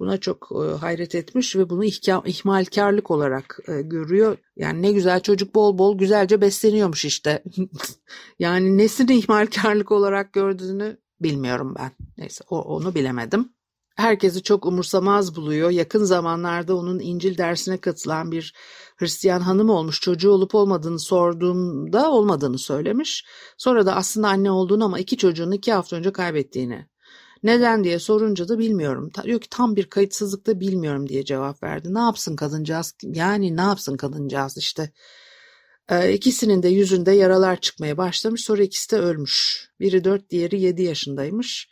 Buna 0.00 0.18
çok 0.18 0.48
e, 0.52 0.78
hayret 0.78 1.14
etmiş 1.14 1.56
ve 1.56 1.70
bunu 1.70 1.84
ihmalkarlık 2.24 3.10
olarak 3.10 3.58
e, 3.68 3.82
görüyor. 3.82 4.36
Yani 4.56 4.82
ne 4.82 4.92
güzel 4.92 5.20
çocuk 5.20 5.54
bol 5.54 5.78
bol 5.78 5.98
güzelce 5.98 6.40
besleniyormuş 6.40 7.04
işte. 7.04 7.42
yani 8.38 8.78
nesini 8.78 9.18
ihmalkarlık 9.18 9.92
olarak 9.92 10.32
gördüğünü 10.32 10.98
bilmiyorum 11.20 11.74
ben. 11.78 11.90
Neyse 12.18 12.44
onu 12.50 12.94
bilemedim. 12.94 13.52
Herkesi 13.96 14.42
çok 14.42 14.66
umursamaz 14.66 15.36
buluyor. 15.36 15.70
Yakın 15.70 16.04
zamanlarda 16.04 16.76
onun 16.76 16.98
İncil 16.98 17.38
dersine 17.38 17.78
katılan 17.78 18.32
bir 18.32 18.54
Hristiyan 18.96 19.40
hanım 19.40 19.70
olmuş. 19.70 20.00
Çocuğu 20.00 20.30
olup 20.30 20.54
olmadığını 20.54 21.00
sorduğumda 21.00 22.10
olmadığını 22.10 22.58
söylemiş. 22.58 23.24
Sonra 23.58 23.86
da 23.86 23.96
aslında 23.96 24.28
anne 24.28 24.50
olduğunu 24.50 24.84
ama 24.84 24.98
iki 24.98 25.16
çocuğunu 25.16 25.54
iki 25.54 25.72
hafta 25.72 25.96
önce 25.96 26.12
kaybettiğini 26.12 26.86
neden 27.42 27.84
diye 27.84 27.98
sorunca 27.98 28.48
da 28.48 28.58
bilmiyorum. 28.58 29.10
Diyor 29.24 29.40
ki 29.40 29.48
tam 29.50 29.76
bir 29.76 29.90
kayıtsızlıkta 29.90 30.60
bilmiyorum 30.60 31.08
diye 31.08 31.24
cevap 31.24 31.62
verdi. 31.62 31.94
Ne 31.94 32.00
yapsın 32.00 32.36
kadıncağız? 32.36 32.94
Yani 33.02 33.56
ne 33.56 33.60
yapsın 33.60 33.96
kadıncağız 33.96 34.56
işte. 34.56 34.92
Ee, 35.88 36.12
ikisinin 36.12 36.62
de 36.62 36.68
yüzünde 36.68 37.12
yaralar 37.12 37.60
çıkmaya 37.60 37.96
başlamış. 37.96 38.44
Sonra 38.44 38.62
ikisi 38.62 38.90
de 38.90 38.96
ölmüş. 38.96 39.68
Biri 39.80 40.04
dört, 40.04 40.30
diğeri 40.30 40.60
yedi 40.60 40.82
yaşındaymış. 40.82 41.68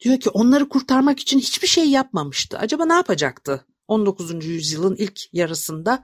Diyor 0.00 0.20
ki 0.20 0.30
onları 0.30 0.68
kurtarmak 0.68 1.20
için 1.20 1.38
hiçbir 1.38 1.68
şey 1.68 1.90
yapmamıştı. 1.90 2.58
Acaba 2.58 2.84
ne 2.84 2.92
yapacaktı? 2.92 3.64
19. 3.88 4.46
yüzyılın 4.46 4.96
ilk 4.96 5.20
yarısında 5.34 6.02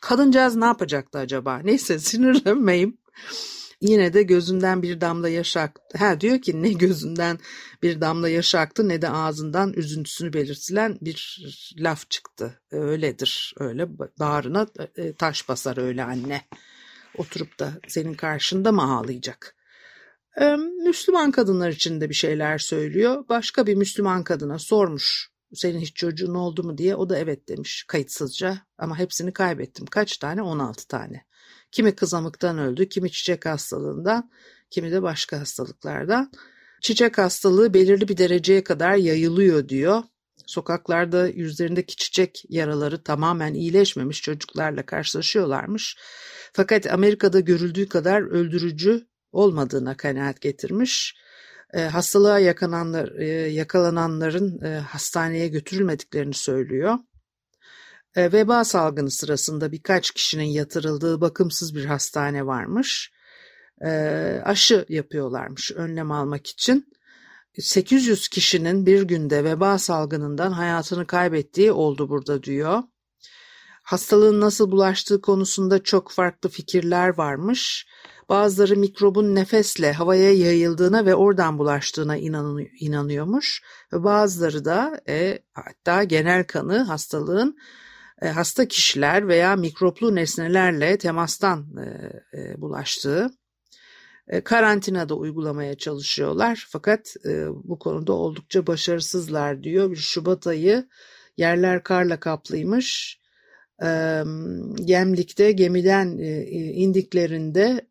kadıncağız 0.00 0.56
ne 0.56 0.64
yapacaktı 0.64 1.18
acaba? 1.18 1.58
Neyse 1.64 1.98
sinirlenmeyeyim. 1.98 2.98
Yine 3.80 4.12
de 4.12 4.22
gözünden 4.22 4.82
bir 4.82 5.00
damla 5.00 5.28
yaş 5.28 5.56
aktı. 5.56 5.98
Ha 5.98 6.20
diyor 6.20 6.40
ki 6.40 6.62
ne 6.62 6.72
gözünden 6.72 7.38
bir 7.82 8.00
damla 8.00 8.28
yaş 8.28 8.54
aktı 8.54 8.88
ne 8.88 9.02
de 9.02 9.10
ağzından 9.10 9.72
üzüntüsünü 9.72 10.32
belirtilen 10.32 10.98
bir 11.00 11.42
laf 11.78 12.10
çıktı. 12.10 12.60
Öyledir 12.70 13.54
öyle 13.58 13.98
bağrına 14.18 14.66
e, 14.96 15.12
taş 15.12 15.48
basar 15.48 15.76
öyle 15.78 16.04
anne. 16.04 16.42
Oturup 17.18 17.58
da 17.58 17.72
senin 17.88 18.14
karşında 18.14 18.72
mı 18.72 18.82
ağlayacak? 18.82 19.56
Müslüman 20.84 21.30
kadınlar 21.30 21.70
için 21.70 22.00
de 22.00 22.08
bir 22.08 22.14
şeyler 22.14 22.58
söylüyor. 22.58 23.24
Başka 23.28 23.66
bir 23.66 23.74
Müslüman 23.74 24.24
kadına 24.24 24.58
sormuş 24.58 25.30
senin 25.54 25.80
hiç 25.80 25.96
çocuğun 25.96 26.34
oldu 26.34 26.62
mu 26.62 26.78
diye 26.78 26.96
o 26.96 27.08
da 27.08 27.18
evet 27.18 27.48
demiş 27.48 27.84
kayıtsızca 27.88 28.58
ama 28.78 28.98
hepsini 28.98 29.32
kaybettim. 29.32 29.86
Kaç 29.86 30.16
tane? 30.18 30.42
16 30.42 30.88
tane. 30.88 31.24
Kimi 31.72 31.94
kızamıktan 31.94 32.58
öldü, 32.58 32.88
kimi 32.88 33.10
çiçek 33.10 33.46
hastalığından, 33.46 34.30
kimi 34.70 34.92
de 34.92 35.02
başka 35.02 35.40
hastalıklardan. 35.40 36.32
Çiçek 36.80 37.18
hastalığı 37.18 37.74
belirli 37.74 38.08
bir 38.08 38.16
dereceye 38.16 38.64
kadar 38.64 38.94
yayılıyor 38.94 39.68
diyor. 39.68 40.02
Sokaklarda 40.46 41.28
yüzlerindeki 41.28 41.96
çiçek 41.96 42.44
yaraları 42.48 43.02
tamamen 43.02 43.54
iyileşmemiş 43.54 44.22
çocuklarla 44.22 44.86
karşılaşıyorlarmış. 44.86 45.96
Fakat 46.52 46.86
Amerika'da 46.86 47.40
görüldüğü 47.40 47.88
kadar 47.88 48.20
öldürücü 48.22 49.06
olmadığına 49.32 49.96
kanaat 49.96 50.40
getirmiş. 50.40 51.16
E, 51.74 51.80
hastalığa 51.80 52.38
yakalananlar, 52.38 53.12
e, 53.18 53.26
yakalananların 53.52 54.64
e, 54.64 54.78
hastaneye 54.78 55.48
götürülmediklerini 55.48 56.34
söylüyor. 56.34 56.98
E, 58.16 58.32
veba 58.32 58.64
salgını 58.64 59.10
sırasında 59.10 59.72
birkaç 59.72 60.10
kişinin 60.10 60.44
yatırıldığı 60.44 61.20
bakımsız 61.20 61.74
bir 61.74 61.84
hastane 61.84 62.46
varmış. 62.46 63.12
E, 63.84 63.90
aşı 64.44 64.86
yapıyorlarmış 64.88 65.72
önlem 65.72 66.12
almak 66.12 66.46
için. 66.46 66.92
800 67.58 68.28
kişinin 68.28 68.86
bir 68.86 69.02
günde 69.02 69.44
veba 69.44 69.78
salgınından 69.78 70.52
hayatını 70.52 71.06
kaybettiği 71.06 71.72
oldu 71.72 72.08
burada 72.08 72.42
diyor. 72.42 72.82
Hastalığın 73.82 74.40
nasıl 74.40 74.70
bulaştığı 74.70 75.20
konusunda 75.20 75.82
çok 75.82 76.10
farklı 76.10 76.48
fikirler 76.48 77.08
varmış. 77.08 77.86
Bazıları 78.28 78.76
mikrobun 78.76 79.34
nefesle 79.34 79.92
havaya 79.92 80.32
yayıldığına 80.32 81.06
ve 81.06 81.14
oradan 81.14 81.58
bulaştığına 81.58 82.16
inanıyormuş. 82.80 83.62
Ve 83.92 84.04
bazıları 84.04 84.64
da 84.64 85.00
e, 85.08 85.38
hatta 85.52 86.04
genel 86.04 86.44
kanı 86.44 86.78
hastalığın 86.78 87.56
hasta 88.22 88.68
kişiler 88.68 89.28
veya 89.28 89.56
mikroplu 89.56 90.14
nesnelerle 90.14 90.98
temastan 90.98 91.66
e, 91.76 92.38
e, 92.38 92.60
bulaştığı 92.60 93.30
e, 94.28 94.40
karantinada 94.40 95.14
uygulamaya 95.14 95.74
çalışıyorlar. 95.74 96.66
Fakat 96.68 97.14
e, 97.24 97.46
bu 97.48 97.78
konuda 97.78 98.12
oldukça 98.12 98.66
başarısızlar 98.66 99.62
diyor. 99.62 99.96
Şubat 99.96 100.46
ayı 100.46 100.88
yerler 101.36 101.82
karla 101.82 102.20
kaplıymış 102.20 103.20
Gemlik'te 104.84 105.52
gemiden 105.52 106.18
indiklerinde 106.74 107.86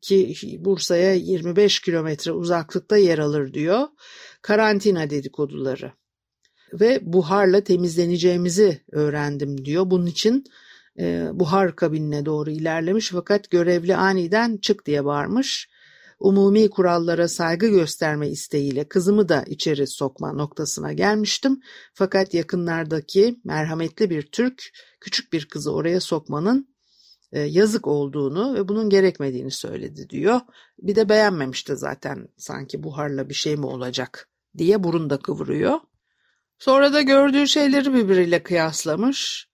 ki 0.00 0.34
Bursa'ya 0.60 1.14
25 1.14 1.80
kilometre 1.80 2.32
uzaklıkta 2.32 2.96
yer 2.96 3.18
alır 3.18 3.54
diyor. 3.54 3.88
Karantina 4.42 5.10
dedikoduları 5.10 5.92
ve 6.80 7.00
buharla 7.02 7.60
temizleneceğimizi 7.60 8.80
öğrendim 8.92 9.64
diyor. 9.64 9.90
Bunun 9.90 10.06
için 10.06 10.44
buhar 11.32 11.76
kabinine 11.76 12.26
doğru 12.26 12.50
ilerlemiş 12.50 13.10
fakat 13.10 13.50
görevli 13.50 13.96
aniden 13.96 14.56
çık 14.56 14.86
diye 14.86 15.04
bağırmış 15.04 15.68
umumi 16.20 16.70
kurallara 16.70 17.28
saygı 17.28 17.68
gösterme 17.68 18.28
isteğiyle 18.28 18.88
kızımı 18.88 19.28
da 19.28 19.42
içeri 19.42 19.86
sokma 19.86 20.32
noktasına 20.32 20.92
gelmiştim. 20.92 21.60
Fakat 21.94 22.34
yakınlardaki 22.34 23.40
merhametli 23.44 24.10
bir 24.10 24.22
Türk 24.22 24.62
küçük 25.00 25.32
bir 25.32 25.48
kızı 25.48 25.72
oraya 25.72 26.00
sokmanın 26.00 26.68
e, 27.32 27.40
yazık 27.40 27.86
olduğunu 27.86 28.54
ve 28.54 28.68
bunun 28.68 28.90
gerekmediğini 28.90 29.50
söyledi 29.50 30.10
diyor. 30.10 30.40
Bir 30.78 30.96
de 30.96 31.08
beğenmemişti 31.08 31.76
zaten 31.76 32.28
sanki 32.36 32.82
buharla 32.82 33.28
bir 33.28 33.34
şey 33.34 33.56
mi 33.56 33.66
olacak 33.66 34.28
diye 34.58 34.84
burun 34.84 35.10
da 35.10 35.18
kıvırıyor. 35.18 35.80
Sonra 36.58 36.92
da 36.92 37.02
gördüğü 37.02 37.48
şeyleri 37.48 37.94
birbiriyle 37.94 38.42
kıyaslamış. 38.42 39.48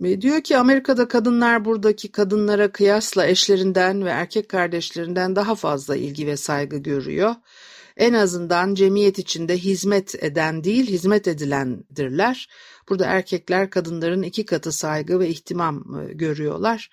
Ve 0.00 0.20
diyor 0.20 0.40
ki 0.40 0.56
Amerika'da 0.56 1.08
kadınlar 1.08 1.64
buradaki 1.64 2.12
kadınlara 2.12 2.72
kıyasla 2.72 3.26
eşlerinden 3.26 4.04
ve 4.04 4.10
erkek 4.10 4.48
kardeşlerinden 4.48 5.36
daha 5.36 5.54
fazla 5.54 5.96
ilgi 5.96 6.26
ve 6.26 6.36
saygı 6.36 6.76
görüyor. 6.76 7.34
En 7.96 8.14
azından 8.14 8.74
cemiyet 8.74 9.18
içinde 9.18 9.58
hizmet 9.58 10.24
eden 10.24 10.64
değil 10.64 10.86
hizmet 10.86 11.28
edilendirler. 11.28 12.48
Burada 12.88 13.06
erkekler 13.06 13.70
kadınların 13.70 14.22
iki 14.22 14.44
katı 14.46 14.72
saygı 14.72 15.20
ve 15.20 15.28
ihtimam 15.28 16.00
e, 16.00 16.12
görüyorlar 16.12 16.90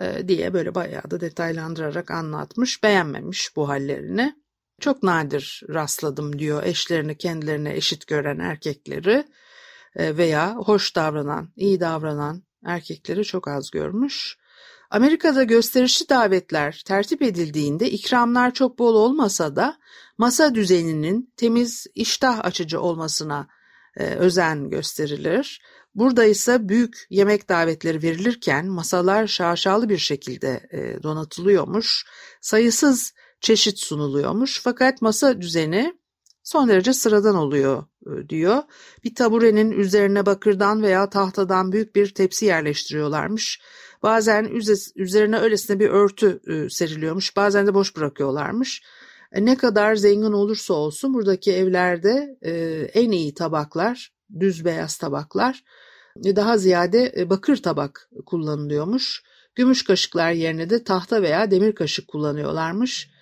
e, 0.00 0.28
diye 0.28 0.52
böyle 0.52 0.74
bayağı 0.74 1.10
da 1.10 1.20
detaylandırarak 1.20 2.10
anlatmış. 2.10 2.82
Beğenmemiş 2.82 3.56
bu 3.56 3.68
hallerini. 3.68 4.43
Çok 4.80 5.02
nadir 5.02 5.62
rastladım 5.68 6.38
diyor 6.38 6.62
eşlerini 6.62 7.18
kendilerine 7.18 7.74
eşit 7.74 8.06
gören 8.06 8.38
erkekleri. 8.38 9.24
E, 9.96 10.16
veya 10.16 10.54
hoş 10.54 10.96
davranan, 10.96 11.52
iyi 11.56 11.80
davranan 11.80 12.42
erkekleri 12.64 13.24
çok 13.24 13.48
az 13.48 13.70
görmüş. 13.70 14.36
Amerika'da 14.90 15.42
gösterişli 15.42 16.08
davetler 16.08 16.82
tertip 16.86 17.22
edildiğinde 17.22 17.90
ikramlar 17.90 18.54
çok 18.54 18.78
bol 18.78 18.94
olmasa 18.94 19.56
da 19.56 19.78
masa 20.18 20.54
düzeninin 20.54 21.32
temiz, 21.36 21.86
iştah 21.94 22.44
açıcı 22.44 22.80
olmasına 22.80 23.48
e, 23.96 24.04
özen 24.04 24.70
gösterilir. 24.70 25.62
Burada 25.94 26.24
ise 26.24 26.68
büyük 26.68 27.06
yemek 27.10 27.48
davetleri 27.48 28.02
verilirken 28.02 28.66
masalar 28.66 29.26
şaşalı 29.26 29.88
bir 29.88 29.98
şekilde 29.98 30.68
e, 30.70 31.02
donatılıyormuş. 31.02 32.04
Sayısız 32.40 33.12
çeşit 33.44 33.78
sunuluyormuş 33.78 34.60
fakat 34.62 35.02
masa 35.02 35.40
düzeni 35.40 35.98
son 36.42 36.68
derece 36.68 36.92
sıradan 36.92 37.34
oluyor 37.34 37.84
e, 38.06 38.28
diyor. 38.28 38.62
Bir 39.04 39.14
taburenin 39.14 39.70
üzerine 39.70 40.26
bakırdan 40.26 40.82
veya 40.82 41.10
tahtadan 41.10 41.72
büyük 41.72 41.96
bir 41.96 42.14
tepsi 42.14 42.44
yerleştiriyorlarmış. 42.44 43.60
Bazen 44.02 44.44
üzerine 44.96 45.38
öylesine 45.38 45.80
bir 45.80 45.88
örtü 45.88 46.40
e, 46.46 46.70
seriliyormuş, 46.70 47.36
bazen 47.36 47.66
de 47.66 47.74
boş 47.74 47.96
bırakıyorlarmış. 47.96 48.82
E, 49.32 49.44
ne 49.44 49.56
kadar 49.56 49.94
zengin 49.94 50.32
olursa 50.32 50.74
olsun 50.74 51.14
buradaki 51.14 51.52
evlerde 51.52 52.38
en 52.94 53.10
iyi 53.10 53.34
tabaklar, 53.34 54.12
düz 54.40 54.64
beyaz 54.64 54.98
tabaklar, 54.98 55.64
daha 56.16 56.58
ziyade 56.58 57.30
bakır 57.30 57.56
tabak 57.56 58.08
kullanılıyormuş. 58.26 59.22
Gümüş 59.54 59.84
kaşıklar 59.84 60.32
yerine 60.32 60.70
de 60.70 60.84
tahta 60.84 61.22
veya 61.22 61.50
demir 61.50 61.74
kaşık 61.74 62.08
kullanıyorlarmış. 62.08 63.13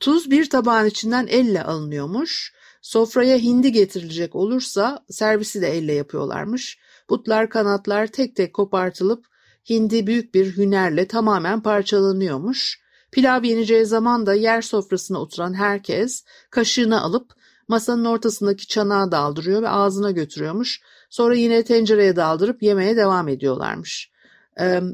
Tuz 0.00 0.30
bir 0.30 0.50
tabağın 0.50 0.86
içinden 0.86 1.26
elle 1.26 1.62
alınıyormuş. 1.62 2.52
Sofraya 2.82 3.38
hindi 3.38 3.72
getirilecek 3.72 4.34
olursa 4.34 5.04
servisi 5.10 5.62
de 5.62 5.68
elle 5.68 5.92
yapıyorlarmış. 5.92 6.78
Butlar 7.10 7.50
kanatlar 7.50 8.06
tek 8.06 8.36
tek 8.36 8.54
kopartılıp 8.54 9.26
hindi 9.70 10.06
büyük 10.06 10.34
bir 10.34 10.56
hünerle 10.56 11.08
tamamen 11.08 11.60
parçalanıyormuş. 11.60 12.80
Pilav 13.12 13.44
yeneceği 13.44 13.86
zaman 13.86 14.26
da 14.26 14.34
yer 14.34 14.62
sofrasına 14.62 15.18
oturan 15.18 15.54
herkes 15.54 16.24
kaşığını 16.50 17.00
alıp 17.02 17.32
masanın 17.68 18.04
ortasındaki 18.04 18.66
çanağa 18.66 19.12
daldırıyor 19.12 19.62
ve 19.62 19.68
ağzına 19.68 20.10
götürüyormuş. 20.10 20.80
Sonra 21.10 21.34
yine 21.34 21.64
tencereye 21.64 22.16
daldırıp 22.16 22.62
yemeye 22.62 22.96
devam 22.96 23.28
ediyorlarmış. 23.28 24.10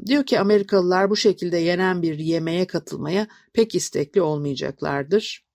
Diyor 0.05 0.25
ki 0.25 0.39
Amerikalılar 0.39 1.09
bu 1.09 1.15
şekilde 1.15 1.57
yenen 1.57 2.01
bir 2.01 2.19
yemeğe 2.19 2.67
katılmaya 2.67 3.27
pek 3.53 3.75
istekli 3.75 4.21
olmayacaklardır. 4.21 5.45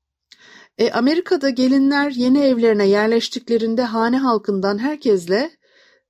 E, 0.78 0.90
Amerika'da 0.90 1.50
gelinler 1.50 2.10
yeni 2.10 2.40
evlerine 2.40 2.86
yerleştiklerinde 2.86 3.82
hane 3.82 4.18
halkından 4.18 4.78
herkesle 4.78 5.50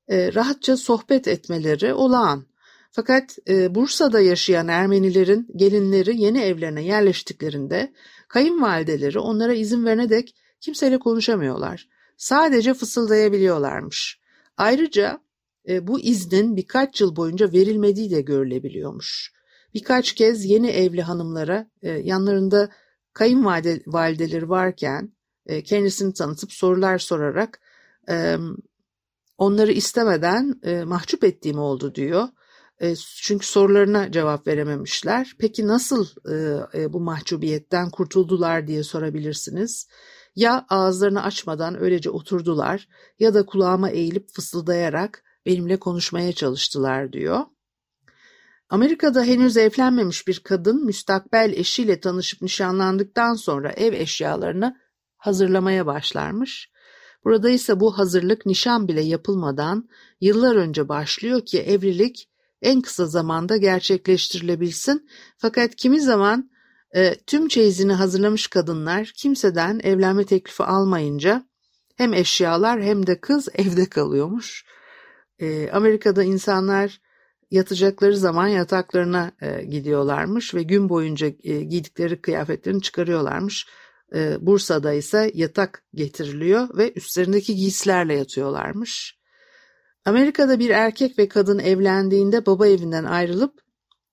e, 0.08 0.34
rahatça 0.34 0.76
sohbet 0.76 1.28
etmeleri 1.28 1.94
olağan. 1.94 2.46
Fakat 2.90 3.38
e, 3.48 3.74
Bursa'da 3.74 4.20
yaşayan 4.20 4.68
Ermenilerin 4.68 5.48
gelinleri 5.56 6.20
yeni 6.20 6.40
evlerine 6.40 6.84
yerleştiklerinde 6.84 7.92
kayınvalideleri 8.28 9.18
onlara 9.18 9.54
izin 9.54 9.84
verene 9.84 10.10
dek 10.10 10.34
kimseyle 10.60 10.98
konuşamıyorlar. 10.98 11.88
Sadece 12.16 12.74
fısıldayabiliyorlarmış. 12.74 14.20
Ayrıca 14.56 15.20
bu 15.68 16.00
iznin 16.00 16.56
birkaç 16.56 17.00
yıl 17.00 17.16
boyunca 17.16 17.52
verilmediği 17.52 18.10
de 18.10 18.20
görülebiliyormuş. 18.20 19.32
Birkaç 19.74 20.12
kez 20.12 20.44
yeni 20.44 20.70
evli 20.70 21.02
hanımlara 21.02 21.70
e, 21.82 21.90
yanlarında 21.90 22.68
kayınvalideleri 23.12 24.48
varken 24.48 25.12
e, 25.46 25.62
kendisini 25.62 26.14
tanıtıp 26.14 26.52
sorular 26.52 26.98
sorarak 26.98 27.60
e, 28.10 28.36
onları 29.38 29.72
istemeden 29.72 30.60
e, 30.62 30.84
mahcup 30.84 31.24
ettiğim 31.24 31.58
oldu 31.58 31.94
diyor. 31.94 32.28
E, 32.80 32.94
çünkü 32.96 33.46
sorularına 33.46 34.12
cevap 34.12 34.46
verememişler. 34.46 35.36
Peki 35.38 35.66
nasıl 35.66 36.06
e, 36.30 36.34
e, 36.80 36.92
bu 36.92 37.00
mahcubiyetten 37.00 37.90
kurtuldular 37.90 38.66
diye 38.66 38.82
sorabilirsiniz. 38.82 39.88
Ya 40.36 40.66
ağızlarını 40.68 41.22
açmadan 41.22 41.82
öylece 41.82 42.10
oturdular 42.10 42.88
ya 43.18 43.34
da 43.34 43.46
kulağıma 43.46 43.90
eğilip 43.90 44.28
fısıldayarak 44.34 45.24
benimle 45.48 45.76
konuşmaya 45.76 46.32
çalıştılar 46.32 47.12
diyor. 47.12 47.40
Amerika'da 48.70 49.22
henüz 49.22 49.56
evlenmemiş 49.56 50.26
bir 50.28 50.40
kadın 50.40 50.84
müstakbel 50.84 51.52
eşiyle 51.56 52.00
tanışıp 52.00 52.42
nişanlandıktan 52.42 53.34
sonra 53.34 53.70
ev 53.70 53.92
eşyalarını 53.92 54.76
hazırlamaya 55.16 55.86
başlarmış. 55.86 56.70
Burada 57.24 57.50
ise 57.50 57.80
bu 57.80 57.98
hazırlık 57.98 58.46
nişan 58.46 58.88
bile 58.88 59.00
yapılmadan 59.00 59.88
yıllar 60.20 60.56
önce 60.56 60.88
başlıyor 60.88 61.46
ki 61.46 61.60
evlilik 61.60 62.30
en 62.62 62.80
kısa 62.80 63.06
zamanda 63.06 63.56
gerçekleştirilebilsin. 63.56 65.08
Fakat 65.36 65.76
kimi 65.76 66.00
zaman 66.00 66.50
e, 66.94 67.14
tüm 67.14 67.48
çeyizini 67.48 67.92
hazırlamış 67.92 68.46
kadınlar 68.46 69.12
kimseden 69.16 69.80
evlenme 69.82 70.24
teklifi 70.24 70.62
almayınca 70.62 71.44
hem 71.96 72.14
eşyalar 72.14 72.82
hem 72.82 73.06
de 73.06 73.20
kız 73.20 73.48
evde 73.54 73.86
kalıyormuş. 73.86 74.64
E, 75.40 75.70
Amerika'da 75.70 76.22
insanlar 76.22 77.00
yatacakları 77.50 78.16
zaman 78.16 78.48
yataklarına 78.48 79.32
e, 79.42 79.64
gidiyorlarmış 79.64 80.54
ve 80.54 80.62
gün 80.62 80.88
boyunca 80.88 81.26
e, 81.26 81.62
giydikleri 81.62 82.20
kıyafetlerini 82.20 82.82
çıkarıyorlarmış. 82.82 83.66
E, 84.14 84.46
Bursa'da 84.46 84.92
ise 84.92 85.30
yatak 85.34 85.82
getiriliyor 85.94 86.76
ve 86.76 86.92
üstlerindeki 86.92 87.56
giysilerle 87.56 88.14
yatıyorlarmış. 88.14 89.18
Amerika'da 90.04 90.58
bir 90.58 90.70
erkek 90.70 91.18
ve 91.18 91.28
kadın 91.28 91.58
evlendiğinde 91.58 92.46
baba 92.46 92.66
evinden 92.66 93.04
ayrılıp 93.04 93.60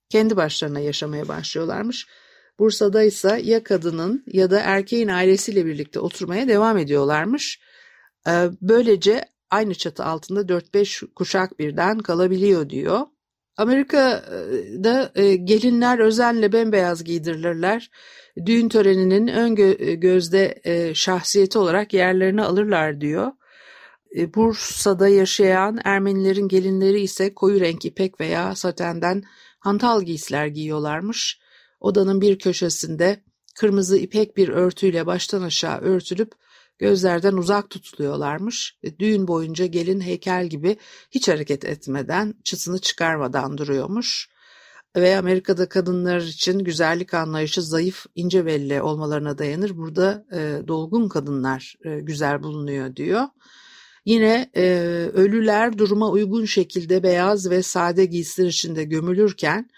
kendi 0.09 0.37
başlarına 0.37 0.79
yaşamaya 0.79 1.27
başlıyorlarmış. 1.27 2.07
Bursa'da 2.59 3.03
ise 3.03 3.41
ya 3.43 3.63
kadının 3.63 4.23
ya 4.27 4.51
da 4.51 4.59
erkeğin 4.59 5.07
ailesiyle 5.07 5.65
birlikte 5.65 5.99
oturmaya 5.99 6.47
devam 6.47 6.77
ediyorlarmış. 6.77 7.59
E, 8.27 8.31
böylece 8.61 9.25
aynı 9.51 9.75
çatı 9.75 10.05
altında 10.05 10.41
4-5 10.41 11.13
kuşak 11.13 11.59
birden 11.59 11.99
kalabiliyor 11.99 12.69
diyor. 12.69 12.99
Amerika'da 13.57 15.11
e, 15.15 15.35
gelinler 15.35 15.99
özenle 15.99 16.53
bembeyaz 16.53 17.03
giydirilirler. 17.03 17.91
Düğün 18.45 18.69
töreninin 18.69 19.27
ön 19.27 19.55
gözde 19.99 20.61
e, 20.63 20.93
şahsiyeti 20.93 21.57
olarak 21.57 21.93
yerlerini 21.93 22.41
alırlar 22.41 23.01
diyor. 23.01 23.31
E, 24.17 24.33
Bursa'da 24.33 25.07
yaşayan 25.07 25.79
Ermenilerin 25.83 26.47
gelinleri 26.47 27.01
ise 27.01 27.33
koyu 27.33 27.59
renk 27.59 27.85
ipek 27.85 28.19
veya 28.19 28.55
satenden 28.55 29.23
hantal 29.59 30.01
giysiler 30.01 30.47
giyiyorlarmış. 30.47 31.39
Odanın 31.79 32.21
bir 32.21 32.39
köşesinde 32.39 33.23
kırmızı 33.55 33.97
ipek 33.97 34.37
bir 34.37 34.49
örtüyle 34.49 35.05
baştan 35.05 35.41
aşağı 35.41 35.79
örtülüp 35.79 36.31
gözlerden 36.77 37.33
uzak 37.33 37.69
tutuluyorlarmış. 37.69 38.77
E, 38.83 38.99
düğün 38.99 39.27
boyunca 39.27 39.65
gelin 39.65 40.01
heykel 40.01 40.47
gibi 40.47 40.77
hiç 41.11 41.27
hareket 41.27 41.65
etmeden, 41.65 42.33
çıtını 42.43 42.79
çıkarmadan 42.79 43.57
duruyormuş. 43.57 44.29
Ve 44.95 45.17
Amerika'da 45.17 45.69
kadınlar 45.69 46.21
için 46.21 46.59
güzellik 46.59 47.13
anlayışı 47.13 47.61
zayıf, 47.61 48.05
ince 48.15 48.45
belli 48.45 48.81
olmalarına 48.81 49.37
dayanır. 49.37 49.77
Burada 49.77 50.25
e, 50.33 50.67
dolgun 50.67 51.09
kadınlar 51.09 51.75
e, 51.85 51.99
güzel 51.99 52.43
bulunuyor 52.43 52.95
diyor. 52.95 53.23
Yine 54.05 54.49
e, 54.55 54.63
ölüler 55.13 55.77
duruma 55.77 56.09
uygun 56.09 56.45
şekilde 56.45 57.03
beyaz 57.03 57.49
ve 57.49 57.63
sade 57.63 58.05
giysiler 58.05 58.47
içinde 58.47 58.83
gömülürken 58.83 59.69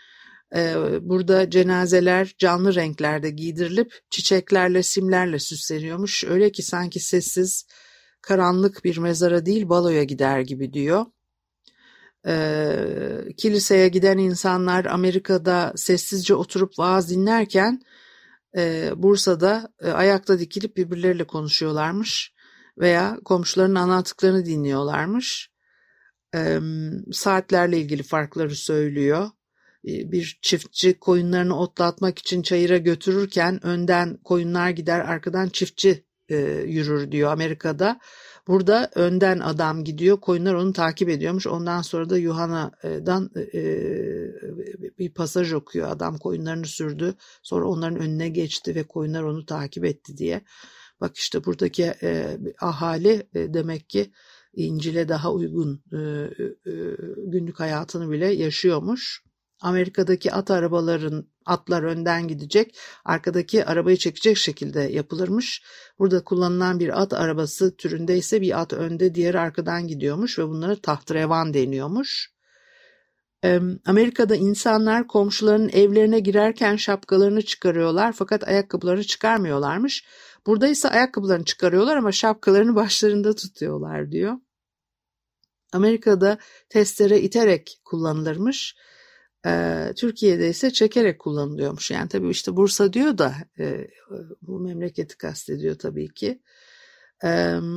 burada 1.01 1.49
cenazeler 1.49 2.35
canlı 2.37 2.75
renklerde 2.75 3.29
giydirilip 3.29 3.93
çiçeklerle 4.09 4.83
simlerle 4.83 5.39
süsleniyormuş. 5.39 6.23
Öyle 6.23 6.51
ki 6.51 6.63
sanki 6.63 6.99
sessiz 6.99 7.65
karanlık 8.21 8.83
bir 8.83 8.97
mezara 8.97 9.45
değil 9.45 9.69
baloya 9.69 10.03
gider 10.03 10.39
gibi 10.39 10.73
diyor. 10.73 11.05
kiliseye 13.37 13.87
giden 13.87 14.17
insanlar 14.17 14.85
Amerika'da 14.85 15.73
sessizce 15.75 16.35
oturup 16.35 16.79
vaaz 16.79 17.09
dinlerken 17.09 17.81
Bursa'da 18.95 19.73
ayakta 19.83 20.39
dikilip 20.39 20.77
birbirleriyle 20.77 21.27
konuşuyorlarmış 21.27 22.33
veya 22.77 23.19
komşularının 23.25 23.75
anlattıklarını 23.75 24.45
dinliyorlarmış. 24.45 25.51
saatlerle 27.11 27.79
ilgili 27.79 28.03
farkları 28.03 28.55
söylüyor. 28.55 29.29
E, 29.87 30.11
bir 30.11 30.39
çiftçi 30.41 30.99
koyunlarını 30.99 31.59
otlatmak 31.59 32.19
için 32.19 32.41
çayıra 32.41 32.77
götürürken 32.77 33.65
önden 33.65 34.17
koyunlar 34.23 34.69
gider 34.69 34.99
arkadan 34.99 35.49
çiftçi 35.49 36.05
e, 36.29 36.35
yürür 36.67 37.11
diyor 37.11 37.31
Amerika'da. 37.31 37.99
Burada 38.47 38.91
önden 38.95 39.39
adam 39.39 39.83
gidiyor 39.83 40.21
koyunlar 40.21 40.53
onu 40.53 40.73
takip 40.73 41.09
ediyormuş 41.09 41.47
ondan 41.47 41.81
sonra 41.81 42.09
da 42.09 42.17
Yuhanna'dan 42.17 43.29
e, 43.53 43.61
bir 44.99 45.13
pasaj 45.13 45.53
okuyor 45.53 45.89
adam 45.91 46.17
koyunlarını 46.17 46.65
sürdü 46.65 47.15
sonra 47.43 47.67
onların 47.67 47.99
önüne 47.99 48.29
geçti 48.29 48.75
ve 48.75 48.83
koyunlar 48.83 49.23
onu 49.23 49.45
takip 49.45 49.85
etti 49.85 50.17
diye. 50.17 50.41
Bak 51.01 51.17
işte 51.17 51.45
buradaki 51.45 51.93
ahali 52.61 53.27
demek 53.33 53.89
ki 53.89 54.11
İncil'e 54.53 55.09
daha 55.09 55.33
uygun 55.33 55.83
günlük 57.31 57.59
hayatını 57.59 58.11
bile 58.11 58.33
yaşıyormuş. 58.33 59.26
Amerika'daki 59.61 60.31
at 60.31 60.51
arabaların 60.51 61.27
atlar 61.45 61.83
önden 61.83 62.27
gidecek, 62.27 62.77
arkadaki 63.05 63.65
arabayı 63.65 63.97
çekecek 63.97 64.37
şekilde 64.37 64.81
yapılırmış. 64.81 65.63
Burada 65.99 66.23
kullanılan 66.23 66.79
bir 66.79 67.01
at 67.01 67.13
arabası 67.13 67.77
türünde 67.77 68.17
ise 68.17 68.41
bir 68.41 68.61
at 68.61 68.73
önde, 68.73 69.15
diğeri 69.15 69.39
arkadan 69.39 69.87
gidiyormuş 69.87 70.39
ve 70.39 70.47
bunlara 70.47 70.75
tahtrevan 70.75 71.53
deniyormuş. 71.53 72.31
Amerika'da 73.85 74.35
insanlar 74.35 75.07
komşularının 75.07 75.69
evlerine 75.69 76.19
girerken 76.19 76.75
şapkalarını 76.75 77.41
çıkarıyorlar 77.41 78.13
fakat 78.13 78.47
ayakkabılarını 78.47 79.03
çıkarmıyorlarmış. 79.03 80.05
Burada 80.45 80.67
ise 80.67 80.89
ayakkabılarını 80.89 81.45
çıkarıyorlar 81.45 81.97
ama 81.97 82.11
şapkalarını 82.11 82.75
başlarında 82.75 83.35
tutuyorlar 83.35 84.11
diyor. 84.11 84.33
Amerika'da 85.73 86.37
testere 86.69 87.21
iterek 87.21 87.79
kullanılırmış. 87.85 88.75
E, 89.45 89.93
Türkiye'de 89.97 90.49
ise 90.49 90.71
çekerek 90.71 91.19
kullanılıyormuş. 91.19 91.91
Yani 91.91 92.09
tabii 92.09 92.29
işte 92.29 92.55
Bursa 92.55 92.93
diyor 92.93 93.17
da 93.17 93.33
e, 93.59 93.87
bu 94.41 94.59
memleketi 94.59 95.17
kastediyor 95.17 95.75
tabii 95.75 96.13
ki. 96.13 96.41
E, 97.23 97.29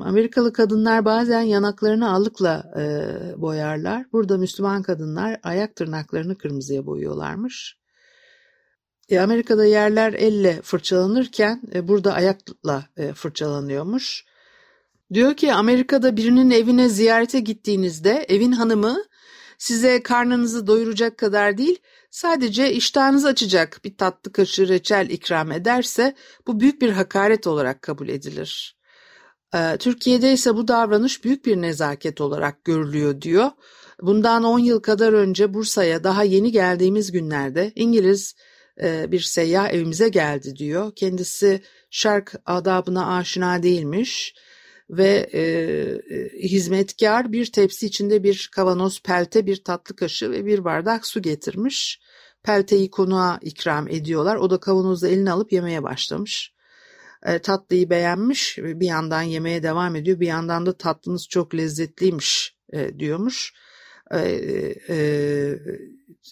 Amerikalı 0.05 0.53
kadınlar 0.53 1.05
bazen 1.05 1.41
yanaklarını 1.41 2.13
alıkla 2.13 2.73
e, 2.77 2.83
boyarlar. 3.41 4.07
Burada 4.13 4.39
Müslüman 4.39 4.83
kadınlar 4.83 5.41
ayak 5.43 5.77
tırnaklarını 5.77 6.39
kırmızıya 6.39 6.87
boyuyorlarmış. 6.87 7.81
E, 9.09 9.21
Amerika'da 9.21 9.65
yerler 9.65 10.13
elle 10.13 10.61
fırçalanırken 10.63 11.63
e, 11.75 11.89
burada 11.89 12.15
ayakla 12.15 12.85
e, 12.97 13.13
fırçalanıyormuş. 13.13 14.25
Diyor 15.13 15.35
ki 15.35 15.53
Amerika'da 15.53 16.17
birinin 16.17 16.51
evine 16.51 16.89
ziyarete 16.89 17.41
gittiğinizde 17.41 18.27
evin 18.29 18.53
hanımı 18.53 19.05
size 19.61 20.03
karnınızı 20.03 20.67
doyuracak 20.67 21.19
kadar 21.19 21.59
değil, 21.59 21.79
sadece 22.11 22.73
iştahınızı 22.73 23.29
açacak 23.29 23.81
bir 23.85 23.97
tatlı 23.97 24.33
kaşığı 24.33 24.69
reçel 24.69 25.11
ikram 25.11 25.53
ederse 25.53 26.15
bu 26.47 26.61
büyük 26.61 26.83
bir 26.83 26.91
hakaret 26.91 27.47
olarak 27.47 27.83
kabul 27.83 28.09
edilir. 28.09 28.77
Ee, 29.55 29.77
Türkiye'de 29.79 30.33
ise 30.33 30.57
bu 30.57 30.69
davranış 30.69 31.25
büyük 31.25 31.47
bir 31.47 31.57
nezaket 31.57 32.21
olarak 32.21 32.65
görülüyor 32.65 33.21
diyor. 33.21 33.51
Bundan 34.03 34.45
10 34.45 34.59
yıl 34.59 34.81
kadar 34.81 35.13
önce 35.13 35.55
Bursa'ya 35.55 36.05
daha 36.05 36.25
yeni 36.25 36.53
geldiğimiz 36.53 37.13
günlerde 37.13 37.73
İngiliz 37.75 38.35
e, 38.83 39.13
bir 39.13 39.21
seyyah 39.21 39.69
evimize 39.69 40.09
geldi 40.09 40.57
diyor. 40.57 40.93
Kendisi 40.97 41.63
şark 41.91 42.35
adabına 42.47 43.17
aşina 43.17 43.63
değilmiş 43.63 44.35
ve 44.91 45.29
e, 45.33 45.41
e, 45.41 46.49
hizmetkar 46.49 47.33
bir 47.33 47.53
tepsi 47.53 47.87
içinde 47.87 48.23
bir 48.23 48.51
kavanoz 48.53 49.03
pelte, 49.03 49.47
bir 49.47 49.65
tatlı 49.65 49.97
kaşığı 49.97 50.31
ve 50.31 50.47
bir 50.47 50.65
bardak 50.65 51.07
su 51.07 51.23
getirmiş. 51.23 52.01
Pelteyi 52.43 52.91
konuğa 52.91 53.39
ikram 53.43 53.89
ediyorlar. 53.89 54.37
O 54.37 54.51
da 54.51 54.61
kavanozda 54.61 55.09
elini 55.09 55.31
alıp 55.31 55.53
yemeye 55.53 55.83
başlamış. 55.83 56.55
E, 57.27 57.39
tatlıyı 57.39 57.91
beğenmiş, 57.91 58.59
bir 58.59 58.87
yandan 58.87 59.23
yemeye 59.23 59.63
devam 59.63 59.97
ediyor. 59.97 60.21
Bir 60.21 60.27
yandan 60.27 60.67
da 60.67 60.77
tatlınız 60.77 61.29
çok 61.29 61.55
lezzetliymiş 61.55 62.57
e, 62.73 62.99
diyormuş. 62.99 63.55
E, 64.13 64.19
e, 64.89 64.97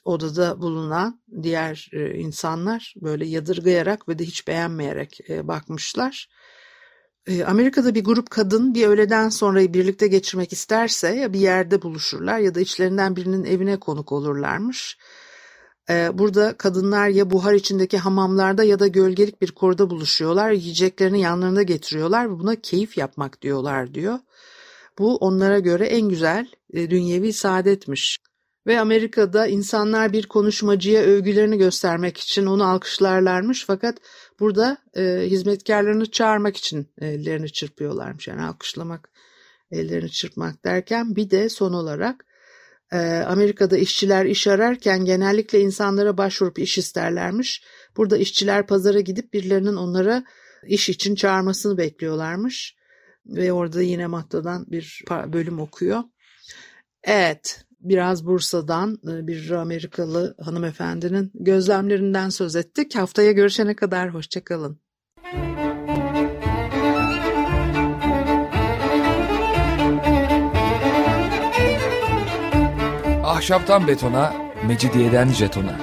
odada 0.05 0.61
bulunan 0.61 1.21
diğer 1.43 1.91
e, 1.93 2.19
insanlar 2.19 2.95
böyle 3.03 3.27
yadırgayarak 3.27 4.09
ve 4.09 4.19
de 4.19 4.25
hiç 4.25 4.49
beğenmeyerek 4.49 5.21
e, 5.31 5.49
bakmışlar 5.49 6.29
Amerika'da 7.47 7.95
bir 7.95 8.05
grup 8.05 8.31
kadın 8.31 8.75
bir 8.75 8.87
öğleden 8.87 9.29
sonrayı 9.29 9.75
birlikte 9.75 10.07
geçirmek 10.07 10.53
isterse 10.53 11.09
ya 11.09 11.33
bir 11.33 11.41
yerde 11.41 11.83
buluşurlar 11.83 12.39
ya 12.39 12.55
da 12.55 12.61
içlerinden 12.61 13.17
birinin 13.17 13.45
evine 13.45 13.77
konuk 13.77 14.13
olurlarmış. 14.13 14.99
Ee, 15.91 16.11
burada 16.19 16.57
kadınlar 16.57 17.09
ya 17.09 17.31
buhar 17.31 17.55
içindeki 17.55 17.99
hamamlarda 17.99 18.65
ya 18.65 18.79
da 18.79 18.87
gölgelik 18.87 19.43
bir 19.43 19.53
koruda 19.53 19.91
buluşuyorlar. 19.91 20.51
Yiyeceklerini 20.51 21.21
yanlarında 21.21 21.63
getiriyorlar 21.63 22.31
ve 22.31 22.39
buna 22.39 22.57
keyif 22.57 22.99
yapmak 22.99 23.43
diyorlar 23.43 23.95
diyor. 23.95 24.19
Bu 24.99 25.17
onlara 25.17 25.59
göre 25.59 25.87
en 25.87 26.09
güzel 26.09 26.47
e, 26.73 26.91
dünyevi 26.91 27.33
saadetmiş. 27.33 28.19
Ve 28.67 28.81
Amerika'da 28.81 29.47
insanlar 29.47 30.13
bir 30.13 30.27
konuşmacıya 30.27 31.03
övgülerini 31.03 31.59
göstermek 31.59 32.19
için 32.19 32.47
onu 32.47 32.65
alkışlarlarmış 32.65 33.65
fakat 33.67 33.99
burada 34.41 34.79
e, 34.97 35.03
hizmetkarlarını 35.03 36.11
çağırmak 36.11 36.57
için 36.57 36.89
ellerini 37.01 37.53
çırpıyorlarmış. 37.53 38.29
Yani 38.29 38.43
alkışlamak, 38.43 39.11
ellerini 39.71 40.11
çırpmak 40.11 40.65
derken 40.65 41.17
bir 41.17 41.31
de 41.31 41.49
son 41.49 41.73
olarak 41.73 42.25
e, 42.93 42.99
Amerika'da 43.27 43.77
işçiler 43.77 44.25
iş 44.25 44.47
ararken 44.47 45.05
genellikle 45.05 45.61
insanlara 45.61 46.19
başvurup 46.19 46.59
iş 46.59 46.79
isterlermiş. 46.79 47.63
Burada 47.97 48.17
işçiler 48.17 48.67
pazara 48.67 49.01
gidip 49.01 49.33
birilerinin 49.33 49.77
onlara 49.77 50.25
iş 50.67 50.89
için 50.89 51.15
çağırmasını 51.15 51.79
bekliyorlarmış. 51.79 52.79
Ve 53.27 53.53
orada 53.53 53.83
yine 53.83 54.07
Matta'dan 54.07 54.67
bir 54.71 55.05
bölüm 55.11 55.61
okuyor. 55.61 56.03
Evet, 57.03 57.65
biraz 57.89 58.27
Bursa'dan 58.27 58.99
e, 59.09 59.27
bir 59.27 59.51
Amerikalı 59.51 60.35
hanımefendinin 60.41 61.31
gözlemlerinden 61.35 62.29
söz 62.29 62.57
ettik. 62.57 62.97
Haftaya 62.97 63.33
görüşene 63.33 63.77
kadar 63.77 64.15
hoşçakalın. 64.15 64.79
Ahşaptan 73.25 73.89
betona, 73.89 74.33
mecidiyeden 74.67 75.29
jetona. 75.29 75.77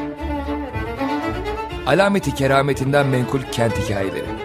Alameti 1.86 2.36
kerametinden 2.36 3.08
menkul 3.08 3.42
kent 3.52 3.74
hikayeleri. 3.78 4.45